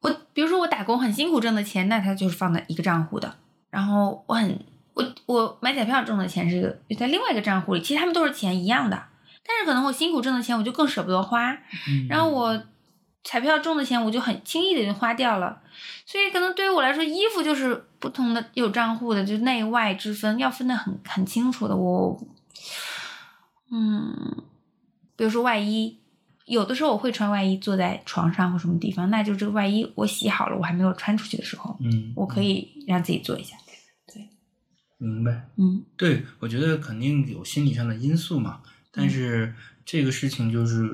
[0.02, 3.38] 我比如说我打工很辛苦挣的钱，那它就是放在一个账户的，
[3.70, 4.60] 然后我很
[4.96, 9.06] 我我买彩票挣的钱是个在另外一个账户里，其实他们都是钱一样的，
[9.48, 11.52] 但是可能我辛苦挣的钱我就更舍不得花，
[11.88, 12.64] 嗯然后我
[13.24, 15.62] 彩票中的钱，我就很轻易的就花掉了，
[16.06, 21.76] 所以可能对于我来说，衣服就是不同的有账户的，就内外之分要分得很很清楚的。
[21.76, 22.18] 我，
[23.70, 24.44] 嗯，
[25.18, 25.98] 比如说外衣，
[26.46, 33.58] 有的时候我会穿外衣坐在床上或什么地方，那就是这个外衣我洗好了，我还没有穿出去的时候，嗯，我可以让自己做一下。
[34.08, 34.30] 对
[34.98, 35.50] 明白。
[35.58, 38.62] 嗯对，我觉得肯定有心理上的因素嘛，
[38.98, 39.54] 但嗯是
[39.86, 40.92] 这个事情就是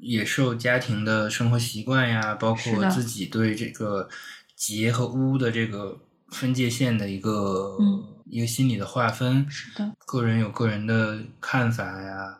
[0.00, 4.08] 也受家庭的生活习惯呀，包括自己对这个
[4.54, 5.98] 洁和污的这个
[6.28, 9.44] 分界线的一个、嗯一个心理的划分。
[9.50, 12.38] 是的，个人有个人的看法呀，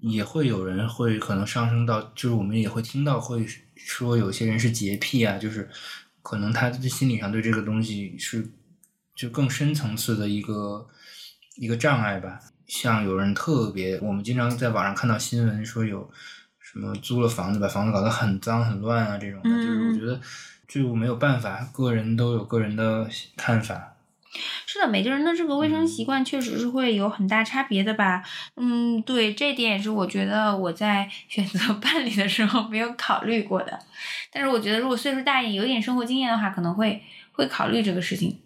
[0.00, 5.68] 也会有人会可能上升到，就是我们也会听到会说有些人是洁癖啊，就是
[6.22, 8.48] 可能他的心理上对这个东西是
[9.16, 10.86] 就更深层次的一个
[11.56, 12.38] 一个障碍吧。
[12.68, 16.08] 像有人特别，我们经常在网上看到新闻说有
[16.60, 20.20] 什么租了房子把房子搞得很脏很乱啊这种的，就是我嗯觉得
[20.68, 23.94] 就没有办法，个人都有个人的看法。
[24.66, 28.22] 是的，每个人的这个卫生习惯确实是会有很大差别的吧。
[28.56, 33.78] 嗯，对，这点也是我觉得我在选择 伴侣的时候没有考虑过的。
[34.30, 37.02] 但是我觉得，如果岁数大一点、有点生活经验的话，可能会
[37.32, 38.38] 会考虑这个事情。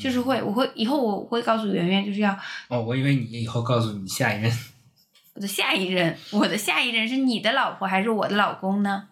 [0.00, 2.36] 就是会，我会以后我会告诉圆圆，就是要
[2.68, 4.52] 哦，我以为你以后告诉你下一任。
[5.34, 9.08] 我的下一任，我的下一任是你的老婆还是我的老公呢？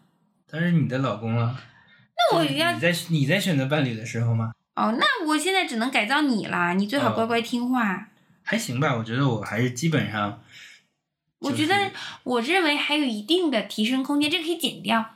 [0.51, 1.57] 他是你的老公了。
[2.16, 4.53] 那我要你在你在选择伴侣的时候吗？
[4.74, 8.09] 哦，那我现在只能改造你啦，你最好哦乖乖听话。
[8.43, 10.43] 还行吧，我觉得我还是基本上。
[11.41, 11.91] 就是我觉得
[12.24, 15.15] 我认为还有一定的提升空间，这个可以减掉。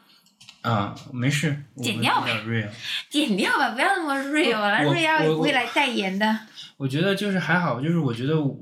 [0.63, 2.69] 啊，没事，剪掉比较 real。
[3.09, 6.41] 剪掉吧，不要那么 real 了我，real 也我不会来代言的。
[6.77, 8.57] 我觉得就是还好，就是我觉得我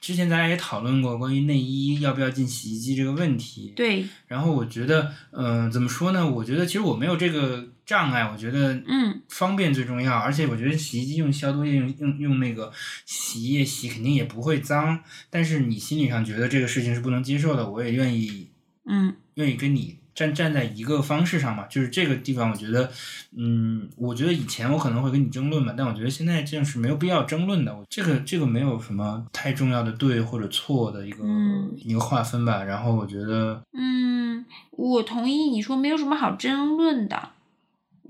[0.00, 3.74] 之前咱俩也讨论过关于内衣要不要进洗衣机这个问题。。
[3.76, 6.26] 对，然后我觉得，嗯、怎么说呢？
[6.28, 10.16] 我觉得其实我没有这个障碍，我觉得嗯，方便最重要。
[10.16, 12.72] 而且我觉得洗衣机用消毒液用用用那个
[13.04, 18.48] 洗衣液洗肯定也不会脏，但是你心理上觉得这个事情是不能接受的，我也愿意
[18.86, 22.90] 嗯，愿意跟你站站在一个方式上嘛，就是这个地方，我觉得，
[23.36, 27.72] 嗯，我觉得以前我可能会跟你争论嘛，但我觉得现在这样是没有必要争论的。
[27.72, 32.64] 我这个这个没有什么太重要的对或者错的一个、嗯一个划分吧。
[32.64, 37.30] 然后我觉得，嗯，我同意你说没有什么好争论的，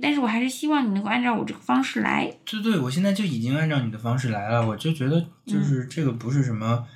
[0.00, 2.32] 但是我还是希望你能够按照我这个方式来。
[2.46, 6.86] 对对，我现在就已经按照你的方式来了，我就觉得就是这个不是什么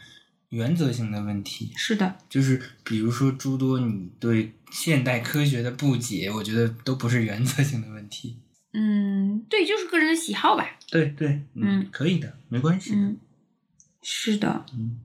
[0.52, 8.38] 原则性的问题，是的，就是比如说诸多你对现代科学的不解，我觉得都不是原则性的问题。
[8.74, 10.78] 嗯，对，就是个人的喜好吧。
[10.90, 12.96] 对对，嗯可以的，没关系的。
[12.96, 13.18] 嗯，
[14.02, 14.66] 是的。
[14.74, 15.00] 嗯，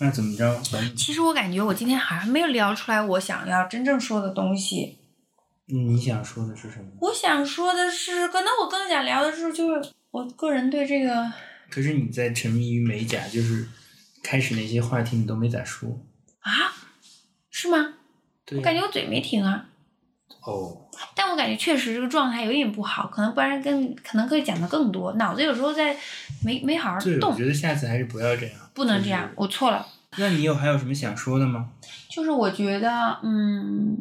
[0.00, 0.60] 那怎么着？
[0.96, 4.98] 其实我感觉我今天好像没有聊出来我想要真正说的东西。
[5.66, 6.90] 你想说的是什么？
[7.02, 11.32] 我想说的是，可能我更想聊的是，就是我个人对这个
[11.70, 13.64] 可是你在沉迷于美甲，就是
[14.22, 15.88] 开始那些话题你都没咋说。
[16.40, 16.50] 啊，
[17.50, 17.94] 是吗？
[18.52, 19.66] 我感觉我嘴没停啊，
[20.42, 25.94] 哦，但我感觉确实这个状态有点不好，可能不然跟可能可以讲的更多，脑子有时候在
[26.42, 28.54] 没没好好对，我动，觉得下次还是不要这样。
[28.72, 29.86] 不能这样就是，我错了。
[30.16, 31.68] 那你有还有什么想说的吗？
[32.08, 33.98] 就是我觉得，嗯，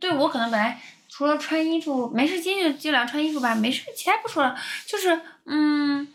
[0.00, 0.80] 对我可能本来
[1.10, 4.56] 除了穿衣服，没事，今天就就聊穿衣服吧，没事，其他不说了。
[4.86, 6.08] 就是，嗯，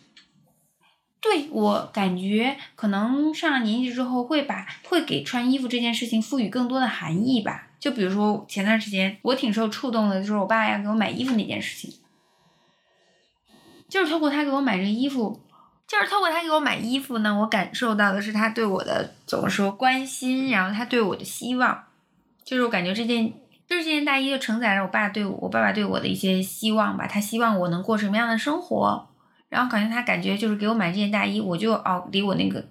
[1.21, 7.67] 对我感觉可能上了年纪之后，会把会给穿衣服这件事情赋予更多的含义吧。
[7.79, 11.93] 就比如说前段时间我挺受触动的，就是我爸要给我买衣服那件事情，
[13.87, 15.39] 就是透过他给我买这衣服，
[15.87, 21.83] 就是透过他给我买衣服呢，我感受到的是他对我的怎么说关心，然后他对我的希望，
[22.43, 23.31] 就是我感觉这件
[23.67, 29.07] 就是这件大衣就承载了我爸对我我爸爸对我的一些希望吧，他希望我能过什么样的生活，
[29.51, 32.63] 然后感觉他感觉就是给我买这件大衣，我就哦离我那个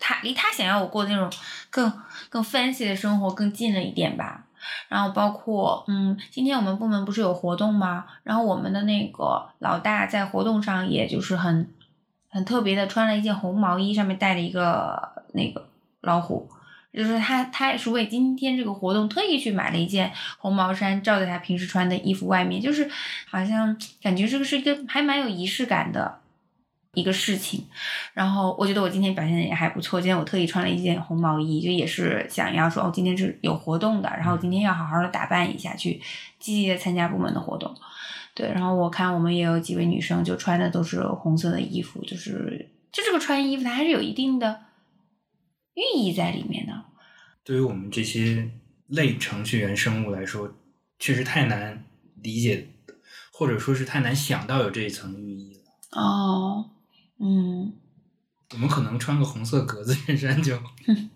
[0.00, 1.30] 他离他想要我过的那种
[1.70, 1.92] 更
[2.28, 4.46] 更 fancy 的生活更近了一点吧。
[4.88, 8.04] 然后包括嗯，今天我们部门不是有活动吗？
[8.24, 11.72] 然后我们的那个老大在活动上，也就是很
[12.28, 15.68] 很特别的穿了一件红毛衣，上面带了一个那个
[16.00, 16.50] 老虎，
[16.92, 22.88] 就是他他也是为今天这个活动特意去买了一件红毛衫，罩在他平时穿的衣服外面，就是
[23.28, 26.20] 好像感觉这个是一个还蛮有仪式感的
[26.94, 27.66] 一个事情。
[28.14, 36.00] 然后我觉得我今天表现的也还不错，今天我特意穿了一件红毛衣，就也是想要说哦，今天是有活动的，然后今天要好好的打扮一下，去
[36.38, 37.72] 积极的参加部门的活动。
[38.34, 44.60] 对，然后我看我们也有几位女生就穿的都是红色的衣服，就是就这个穿衣服它还是有一定的
[45.78, 46.72] 寓意在里面的。
[47.44, 48.50] 对于我们这些
[48.88, 50.52] 类程序员生物来说，
[50.98, 51.84] 确实太难
[52.22, 52.68] 理解，
[53.32, 55.60] 或者说是太难想到有这一层寓意了。
[55.92, 56.70] 哦，
[57.18, 57.72] 嗯，
[58.52, 60.58] 我们可能穿个红色格子衬衫就，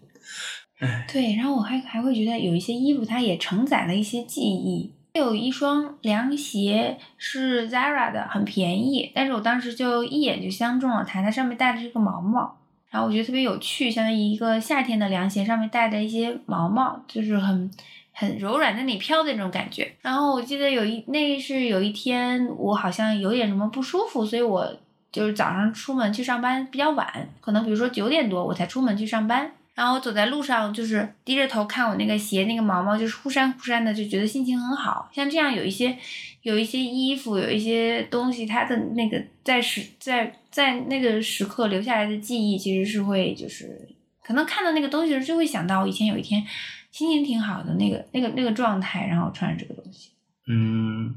[0.78, 4.94] 哎，对，然后我还还会觉得有一些衣服它也承载了一些记忆。
[5.14, 12.61] 有一双凉鞋是 Zara 的，很便宜，但是我当时就一眼就相中了它，它上面戴的是个毛毛，
[12.92, 17.70] 然后我觉得特别有趣，相当于一个夏天的凉鞋，上面带着一些毛毛，就是很
[18.12, 19.90] 很柔软在那里飘的那种感觉。
[20.02, 24.70] 然后我记得有一那是有一天我好像有点什么不舒服，所以我
[25.10, 29.50] 就是早上出门去上班比较晚，可能比如说九点多我才出门去上班。
[29.74, 35.08] 然后我走在路上，就是低着头看我那个鞋，那个毛毛就是忽闪忽闪的，就觉得心情很好。
[35.10, 35.96] 像这样有一些
[36.42, 43.88] 有一些衣服，有一些东西，它的那个在时在在那个时刻留下来的记忆，其实是会就是
[44.24, 46.44] 可能看到那个东西的时候，就会想到我以前有一天
[46.90, 50.10] 心情挺好的那个那个那个状态，然后穿着这个东西。
[50.48, 51.14] 嗯，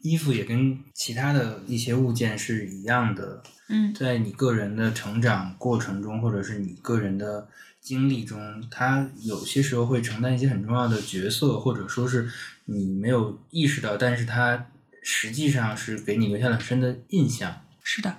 [0.00, 7.46] 衣服也跟其他的一些物件是一样的，嗯在你个人的成长过程中，或者是你个人的
[7.82, 8.40] 经历中，
[8.70, 12.26] 它有些时候会承担一些很重要的角色，或者说是
[12.66, 14.70] 你没有意识到，但是它
[15.02, 17.62] 实际上是给你留下了很深的印象。
[17.82, 18.18] 是的，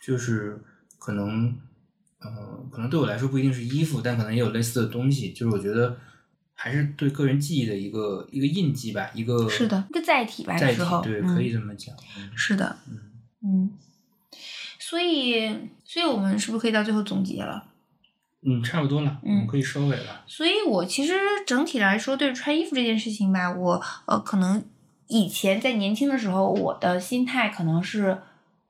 [0.00, 0.62] 就是
[0.98, 1.56] 可能，
[2.20, 5.32] 呃，可能对我来说不一定是衣服，但可能也有类似的东西。
[5.32, 5.98] 就是我觉得
[6.54, 11.94] 还是对个人记忆的一个一个印记吧，一个是的，一个载体吧，有载体，对，嗯可以这么讲。
[12.18, 13.00] 嗯是的，嗯
[13.42, 13.70] 嗯，
[14.78, 15.48] 所以，
[15.84, 17.72] 所以我们是不是可以到最后总结了？
[18.42, 20.24] 嗯，差不多了，我嗯们可以收尾了。
[20.26, 21.14] 所以我其实
[21.46, 24.64] 整体来说，对穿衣服这件事情吧，我呃可能
[25.08, 28.18] 以前在年轻的时候，我的心态可能是，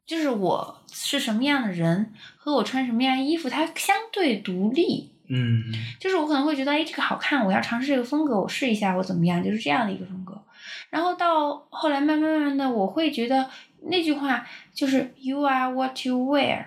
[0.07, 5.11] 就是我是什么样的人和我穿什么样的衣服，它相对独立。
[5.29, 5.65] 嗯
[5.99, 10.41] 就是我可能会觉得，哎，这个好看，我要尝试这个风格，我试一下，我怎么样，就是这样的一个风格。
[10.89, 13.51] 然后到后来，慢慢慢慢的，我会觉得
[13.91, 16.67] 那句话就是 “You are what you wear”，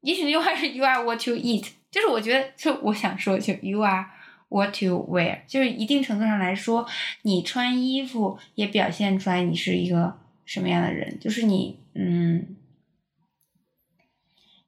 [0.00, 4.06] 也许那句话是 “You are what you eat”，就是我觉得，就我想说，就 “You are
[4.48, 6.88] what you wear”，就是一定程度上来说，
[7.22, 12.56] 你穿衣服也表现出来你是一个什么样的人，就是你，嗯，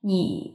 [0.02, 0.54] 你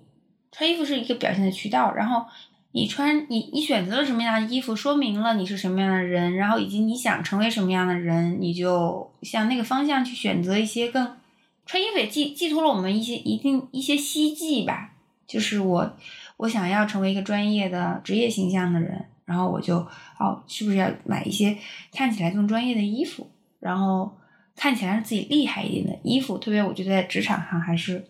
[0.51, 2.25] 穿衣服是一个表现的渠道，然后。
[2.71, 11.17] 你穿你你选择了什么样的衣服，说明了你是什么样的人，然后以及你想成为什么样的人，你就向那个方向去选择一些更
[11.65, 14.93] 穿衣服也寄寄托了我们一些一定一些希冀吧，
[15.25, 15.97] 就是我
[16.39, 19.77] 我想要成为一个专业的职业形象的人，然后我就
[20.17, 21.57] 哦是不是要买一些
[21.91, 23.29] 看起来更专业的衣服，
[23.59, 24.17] 然后
[24.55, 28.07] 看起来让自己厉害一点的衣服，特别我觉得在职场上还是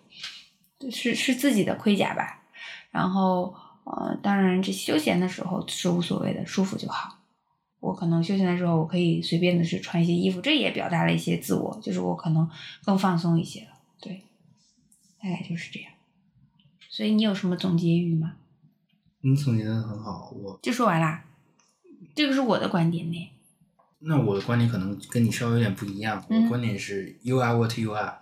[0.92, 2.44] 是是自己的盔甲吧，
[2.92, 3.54] 然后。
[3.86, 7.18] 呃，当然，这休闲的时候是无所谓的，舒服就好。
[7.80, 12.48] 我可能休闲的时候，我可以随便的去穿一些衣服，这也表达了一些自我，就是我可能
[12.84, 13.70] 更放松一些了。
[14.00, 14.22] 对，
[15.20, 15.92] 大概就是这样。
[16.90, 18.34] 所以你有什么总结语吗？
[19.22, 21.24] 你总结的很好，我就说完啦。
[22.16, 23.30] 这个是我的观点呢。
[24.00, 26.26] 那我的观点可能跟你稍微有点不一样。
[26.28, 28.20] 我的观点是，You are what you are。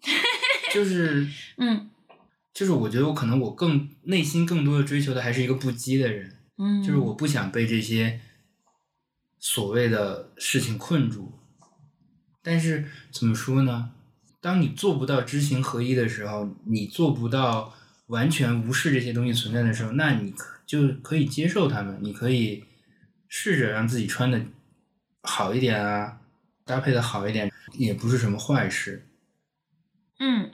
[0.72, 1.90] 就是嗯，
[2.54, 6.36] 就是我觉得我可能我更内心更多的追求的还是一个不羁的人。
[6.56, 8.20] 嗯，就是我不想被这些
[9.38, 11.32] 所谓的事情困住。
[12.42, 13.90] 但是怎么说呢？
[14.40, 17.74] 当你做不到知行合一的时候，你做不到
[18.08, 22.64] 完全无视这些东西存在的时候，那你可就可以接受他们，你可以
[23.28, 24.40] 试着让自己穿的
[25.22, 26.20] 好一点啊，
[26.64, 29.06] 搭配的好一点，也不是什么坏事。
[30.18, 30.50] 嗯，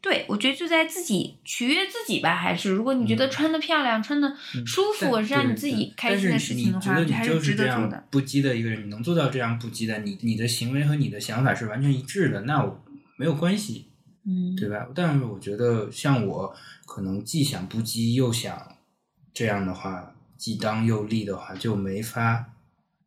[0.00, 4.36] 对，我觉得就在自己取悦自己吧，还是如果你觉得穿的漂亮、穿的
[4.66, 8.04] 舒服是让你自己开心的事情的话，还是值得做的。
[8.10, 12.84] 不羁的一个人，你能做到这样不羁的，你你的行为和你的想法是完全一致的，那我
[13.16, 13.86] 没有关系，
[14.26, 14.88] 嗯，对吧？
[14.94, 16.54] 但是我觉得像我
[16.86, 18.76] 可能既想不羁又想
[19.32, 22.52] 这样的话，既当又立的话，就没法，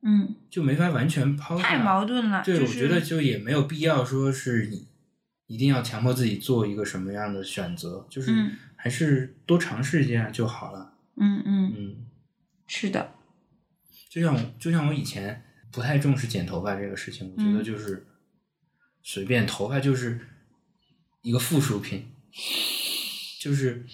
[0.01, 2.43] 嗯，就没法完全抛太矛盾了。
[2.43, 4.87] 对，我觉得就也没有必要说是你。
[5.49, 10.91] 一定要强迫自己做一个什么样的选择，就是还是多尝试一下就好了。
[11.15, 11.95] 嗯嗯嗯，
[12.67, 13.13] 是的。
[14.09, 15.41] 就像就像我以前
[15.71, 18.05] 不太重视剪头发这个事情，我觉得就是
[19.01, 20.19] 随便头发就是
[21.27, 22.05] 一个附属品，
[23.41, 23.85] 就是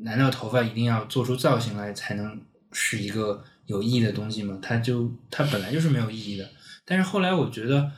[0.00, 2.40] 难道头发一定要做出造型来才能
[2.72, 4.58] 是一个有意义的东西吗？
[4.62, 6.48] 它就它本来就是没有意义的。
[6.86, 7.92] 但是后来我觉得，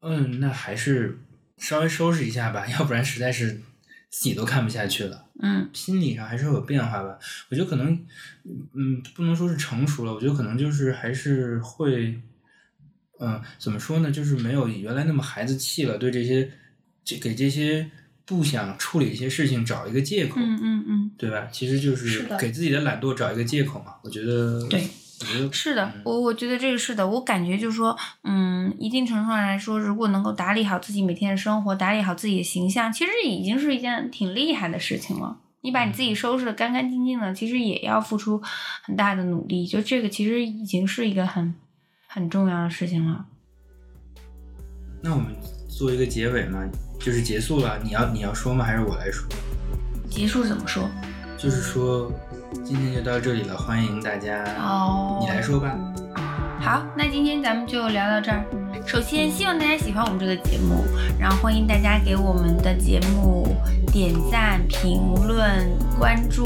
[0.00, 1.18] 嗯，那还是。
[1.58, 3.62] 稍微收拾一下吧，要不然实在是
[4.10, 5.24] 自己都看不下去了。
[5.40, 7.18] 嗯，心理上还是会有变化吧。
[7.48, 7.98] 我觉得可能，
[8.74, 12.20] 嗯，不能说是成熟了，我觉得可能就是还是会，
[13.18, 14.10] 嗯，怎么说呢？
[14.10, 16.52] 就是没有原来那么孩子气了，对这些，
[17.06, 17.90] 这给这些
[18.26, 20.34] 不想处理一些事情找一个借口。
[20.38, 21.48] 嗯嗯嗯，对吧？
[21.50, 23.94] 其实就是给自己的懒惰找一个借口嘛。
[24.02, 24.86] 我觉得对。
[25.50, 35.40] 是的，我我觉得这个是的，我感觉就是说，嗯，一定程度上来说，如果能够打理好自己每天的生活，打理好自己的形象，其实已经是一件挺厉害的事情了。
[35.62, 38.42] 你把你自己收拾的干干净净的，其实也要付出
[38.82, 39.66] 很大的努力。
[39.66, 41.54] 就这个，其实已经是一个很
[42.06, 43.24] 很重要的事情了。
[45.02, 45.34] 那我们
[45.76, 46.64] 做一个结尾嘛，
[46.98, 48.64] 就是结束了，你要你要说吗？
[48.64, 49.28] 还是我来说？
[50.08, 50.88] 结束怎么说？
[51.36, 52.10] 就是说。
[52.64, 54.42] 今天就到这里了，欢迎大家。
[54.58, 55.76] 哦，你来说吧。
[56.58, 58.42] 好，那今天咱们就聊到这儿。
[58.86, 60.82] 首先，希望大家喜欢我们这个节目，
[61.20, 63.54] 然后欢迎大家给我们的节目
[63.92, 65.68] 点赞、评论、
[65.98, 66.42] 关注、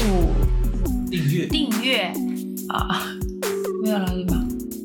[1.09, 2.11] 订阅、订阅
[2.67, 3.01] 啊，
[3.81, 4.35] 没有了对吧？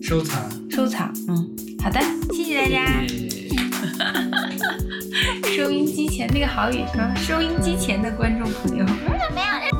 [0.00, 1.12] 收藏、收藏。
[1.28, 1.50] 嗯，
[1.82, 2.00] 好的，
[2.32, 3.25] 谢谢大家。
[5.56, 8.84] 收音机前那个好雨说，收音机前的观众朋友。
[9.34, 9.75] 没有。